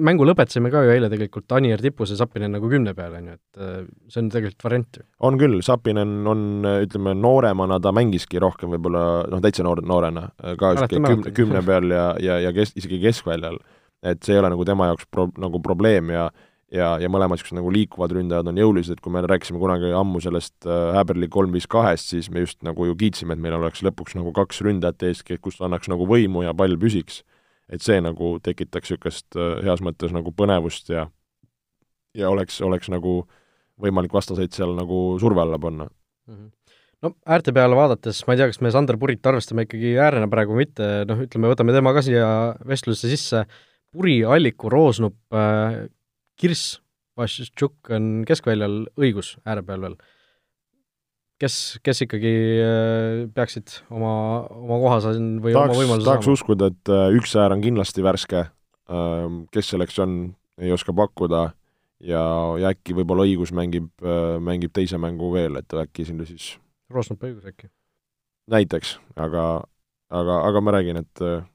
[0.03, 3.37] mängu lõpetasime ka ju eile tegelikult Anier tipus ja Sappinen nagu kümne peale, on ju,
[3.39, 3.75] et äh,
[4.11, 5.05] see on tegelikult variant ju.
[5.29, 6.47] on küll, Sapinen on,
[6.85, 10.29] ütleme, nooremana ta mängiski rohkem võib-olla, noh, täitsa noor, noorena,
[10.61, 13.59] ka kümne, kümne peal ja, ja, ja kes-, isegi keskväljal.
[14.03, 16.31] et see ei ole nagu tema jaoks pro-, nagu probleem ja
[16.73, 20.67] ja, ja mõlemad niisugused nagu liikuvad ründajad on jõulised, kui me rääkisime kunagi ammu sellest
[20.67, 24.17] äh, Häberli kolm viis kahest, siis me just nagu ju kiitsime, et meil oleks lõpuks
[24.19, 27.23] nagu kaks ründajat ees, kus annaks nagu võimu ja pall püsiks.
[27.73, 31.07] et see nagu tekitaks niisugust äh, heas mõttes nagu põnevust ja
[32.15, 33.23] ja oleks, oleks nagu
[33.81, 35.89] võimalik vastaseid seal nagu surve alla panna.
[36.29, 36.51] Mhm.
[37.03, 40.55] no äärte peale vaadates, ma ei tea, kas me Sander Purit arvestame ikkagi äärena praegu
[40.55, 42.29] või mitte, noh, ütleme, võtame tema ka siia
[42.69, 43.47] vestlusesse sisse,
[43.93, 45.83] Puri, Alliku, Roosnup äh,,
[46.43, 46.81] Kirss,
[47.19, 49.97] Vašitšuk on keskväljal õigus ääre peal veel.
[51.43, 52.33] kes, kes ikkagi
[52.63, 54.13] äh, peaksid oma,
[54.51, 56.39] oma koha siin või oma tahaks, võimaluse tahaks saama?
[56.39, 58.47] uskuda, et äh, üks äär on kindlasti värske,
[59.55, 60.17] kes selleks on,
[60.61, 61.45] ei oska pakkuda
[62.05, 62.25] ja,
[62.61, 63.89] ja äkki võib-olla õigus mängib,
[64.43, 66.57] mängib teise mängu veel, et äkki sinna siis
[66.93, 67.71] Roosnup õigus äkki?
[68.53, 69.47] näiteks, aga,
[70.11, 71.47] aga, aga ma räägin, et äh,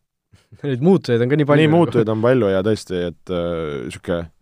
[0.63, 1.63] Neid muutujaid on ka nii palju.
[1.65, 4.33] nii muutujaid on palju ja tõesti, et niisugune äh,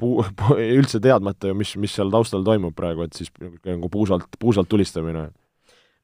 [0.00, 3.32] puu, puu, üldse teadmata ju, mis, mis seal taustal toimub praegu, et siis
[3.66, 5.28] nagu puusalt, puusalt tulistamine.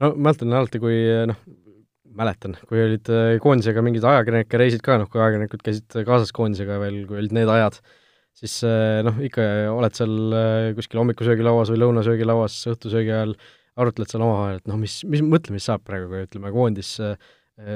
[0.03, 0.99] no mäletan alati, kui
[1.30, 1.40] noh,
[2.18, 6.78] mäletan, kui olid äh, koondisega mingid ajakirjanike reisid ka, noh, kui ajakirjanikud käisid kaasas koondisega
[6.82, 7.78] veel, kui olid need ajad,
[8.38, 13.36] siis äh, noh, ikka oled seal äh, kuskil hommikusöögilauas või lõunasöögilauas õhtusöögi ajal,
[13.80, 17.16] arutled seal omavahel, et noh, mis, mis, mõtle, mis saab praegu, kui ütleme, koondis äh,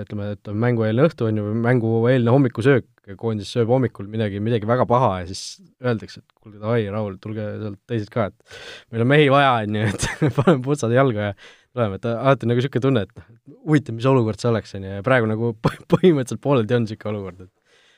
[0.02, 2.86] ütleme, et on mängueelne õhtu, on ju, või mängueelne hommikusöök,
[3.20, 7.44] koondis sööb hommikul midagi, midagi väga paha ja siis öeldakse, et kuulge, davai, Raul, tulge
[7.60, 8.58] sealt teised ka, et
[8.90, 10.08] meil on mehi vaja, on ju, et
[10.40, 14.42] paneme putsad jalga ja tuleme, et alati on nagu niisugune tunne, et huvitav, mis olukord
[14.42, 15.52] see oleks, on ju, ja praegu nagu
[15.94, 17.52] põhimõtteliselt pooleldi on niisugune olukord, et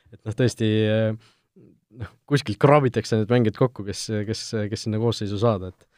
[0.09, 0.69] et noh, tõesti
[1.99, 5.88] noh, kuskilt kraabitakse need mängijad kokku, kes, kes, kes sinna koosseisu saada, et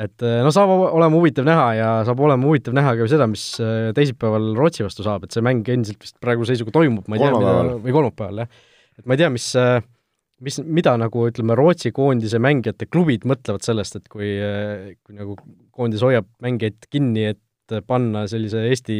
[0.00, 3.90] et no saab olema huvitav näha ja saab olema huvitav näha ka seda, mis äh,
[3.96, 7.32] teisipäeval Rootsi vastu saab, et see mäng endiselt vist praegu seisuga toimub, ma ei tea,
[7.36, 8.62] mida, või kolmapäeval, jah.
[8.98, 9.84] et ma ei tea, mis, äh,
[10.48, 14.32] mis, mida nagu ütleme, Rootsi koondise mängijate klubid mõtlevad sellest, et kui,
[15.04, 15.36] kui nagu
[15.76, 18.96] koondis hoiab mängijaid kinni, et panna sellise Eesti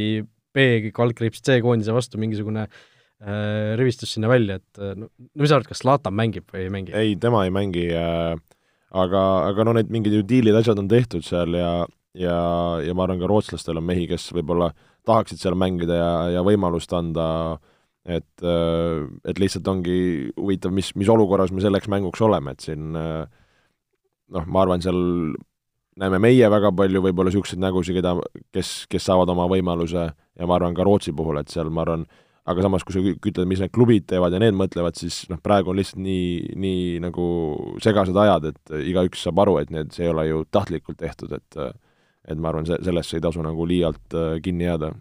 [0.53, 5.57] B kaldkriips C koondise vastu mingisugune äh, rivistus sinna välja, et no, no mis sa
[5.57, 6.97] arvad, kas Zlatan mängib või ei mängi?
[7.01, 8.36] ei, tema ei mängi äh,
[8.93, 11.72] aga, aga no need mingid ju diilid, asjad on tehtud seal ja,
[12.18, 12.38] ja,
[12.84, 14.72] ja ma arvan, ka rootslastel on mehi, kes võib-olla
[15.09, 17.26] tahaksid seal mängida ja, ja võimalust anda,
[18.05, 19.97] et, et lihtsalt ongi
[20.36, 25.01] huvitav, mis, mis olukorras me selleks mänguks oleme, et siin noh, ma arvan, seal
[26.01, 28.14] näeme meie väga palju võib-olla niisuguseid nägusid, keda,
[28.55, 32.07] kes, kes saavad oma võimaluse ja ma arvan ka Rootsi puhul, et seal ma arvan,
[32.49, 35.70] aga samas, kui sa ütled, mis need klubid teevad ja need mõtlevad, siis noh, praegu
[35.70, 37.24] on lihtsalt nii, nii nagu
[37.84, 41.61] segased ajad, et igaüks saab aru, et need, see ei ole ju tahtlikult tehtud, et
[42.30, 44.93] et ma arvan, see, sellesse ei tasu nagu liialt äh, kinni jääda.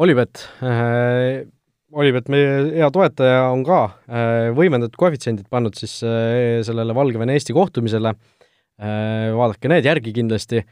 [0.00, 1.44] Olipet äh,,
[1.88, 8.12] Olipet, meie hea toetaja, on ka äh, võimendatud koefitsiendid pannud siis äh, sellele Valgevene-Eesti kohtumisele
[8.12, 10.64] äh,, vaadake need järgi kindlasti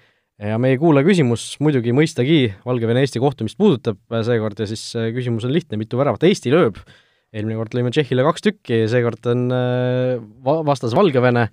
[0.43, 5.81] ja meie kuulaja küsimus muidugi mõistagi Valgevene-Eesti kohtumist puudutab seekord ja siis küsimus on lihtne,
[5.81, 6.81] mitu väravat Eesti lööb?
[7.37, 9.49] eelmine kord lõime Tšehhile kaks tükki, seekord on
[10.47, 11.49] va-, vastas Valgevene,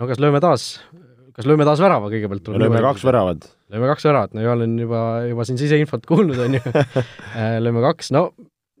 [0.00, 0.64] no kas lööme taas,
[1.36, 2.48] kas lööme taas värava kõigepealt?
[2.54, 3.46] me lööme kaks väravat.
[3.74, 6.62] lööme kaks väravat, no Johan on juba, juba siin siseinfot kuulnud, on ju
[7.66, 8.30] lööme kaks, no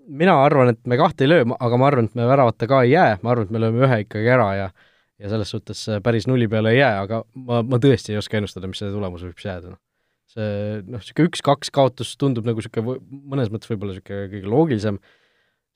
[0.06, 2.94] mina arvan, et me kahte ei löö, aga ma arvan, et me väravata ka ei
[2.94, 4.68] jää, ma arvan, et me lööme ühe ikkagi ära ja
[5.22, 8.68] ja selles suhtes päris nulli peale ei jää, aga ma, ma tõesti ei oska ennustada,
[8.70, 9.80] mis see tulemus võib jääda, noh.
[10.32, 10.48] see
[10.84, 12.98] noh, niisugune üks-kaks kaotus tundub nagu niisugune
[13.32, 15.00] mõnes mõttes võib-olla niisugune kõige loogilisem,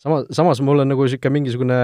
[0.03, 1.81] sama, samas mul on nagu niisugune mingisugune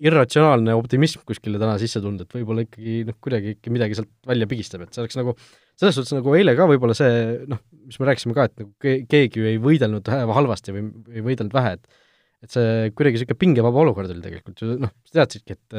[0.00, 4.48] irratsionaalne optimism kuskile täna sisse tulnud, et võib-olla ikkagi noh, kuidagi ikka midagi sealt välja
[4.48, 5.34] pigistab, et see oleks nagu,
[5.78, 9.02] selles suhtes nagu eile ka võib-olla see noh, mis me rääkisime ka, et nagu ke-,
[9.10, 12.06] keegi ju ei võidelnud halvasti või ei võidelnud vähe, et
[12.40, 15.76] et see kuidagi niisugune pingevaba olukord oli tegelikult ju noh, sa teadsidki, et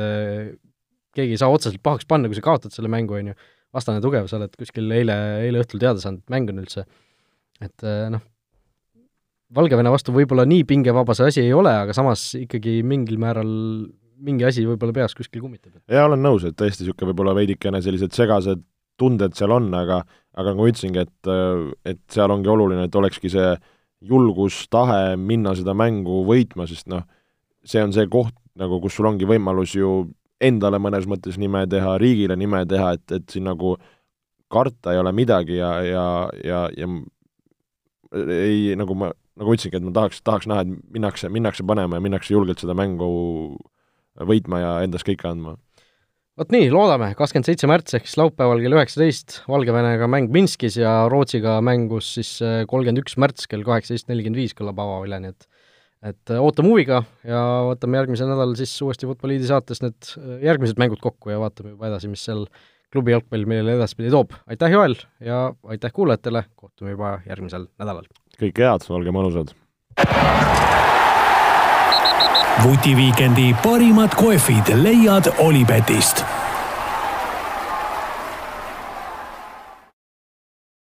[1.17, 3.37] keegi ei saa otseselt pahaks panna, kui sa kaotad selle mängu, on ju,
[3.75, 6.85] vastane tugev, sa oled kuskil eile, eile õhtul teada saanud, et mäng on üldse,
[7.63, 8.27] et noh,
[9.51, 13.49] Valgevene vastu võib-olla nii pingevaba see asi ei ole, aga samas ikkagi mingil määral
[14.23, 15.81] mingi asi võib-olla peas kuskil kummitab.
[15.91, 18.61] jaa, olen nõus, et tõesti niisugune võib-olla veidikene sellised segased
[19.01, 20.01] tunded seal on, aga
[20.37, 21.31] aga nagu ma ütlesingi, et,
[21.91, 23.49] et seal ongi oluline, et olekski see
[24.07, 27.03] julgus, tahe minna seda mängu võitma, sest noh,
[27.67, 29.91] see on see koht nagu, kus sul ongi võimalus ju
[30.41, 33.75] endale mõnes mõttes nime teha, riigile nime teha, et, et siin nagu
[34.51, 36.05] karta ei ole midagi ja, ja,
[36.43, 36.87] ja, ja
[38.11, 42.03] ei, nagu ma, nagu ütlesingi, et ma tahaks, tahaks näha, et minnakse, minnakse panema ja
[42.03, 43.11] minnakse julgelt seda mängu
[44.27, 45.55] võitma ja endast kõike andma.
[46.39, 50.93] Vot nii, loodame, kakskümmend seitse märts ehk siis laupäeval kell üheksateist Valgevenega mäng Minskis ja
[51.11, 55.45] Rootsiga mängus siis äh, kolmkümmend üks märts kell kaheksateist nelikümmend viis kõlab avavile, nii et
[56.01, 60.81] et äh, ootame huviga ja võtame järgmisel nädalal siis uuesti Futboliidi saates need äh, järgmised
[60.81, 62.47] mängud kokku ja vaatame juba edasi, mis seal
[62.91, 64.33] klubi jalgpall meile edaspidi toob.
[64.47, 68.09] aitäh, Joel, ja aitäh kuulajatele, kohtume juba järgmisel nädalal!
[68.41, 69.55] kõike head, olge mõnusad!
[72.61, 76.25] vutiviikendi parimad kohvid leiad Olipetist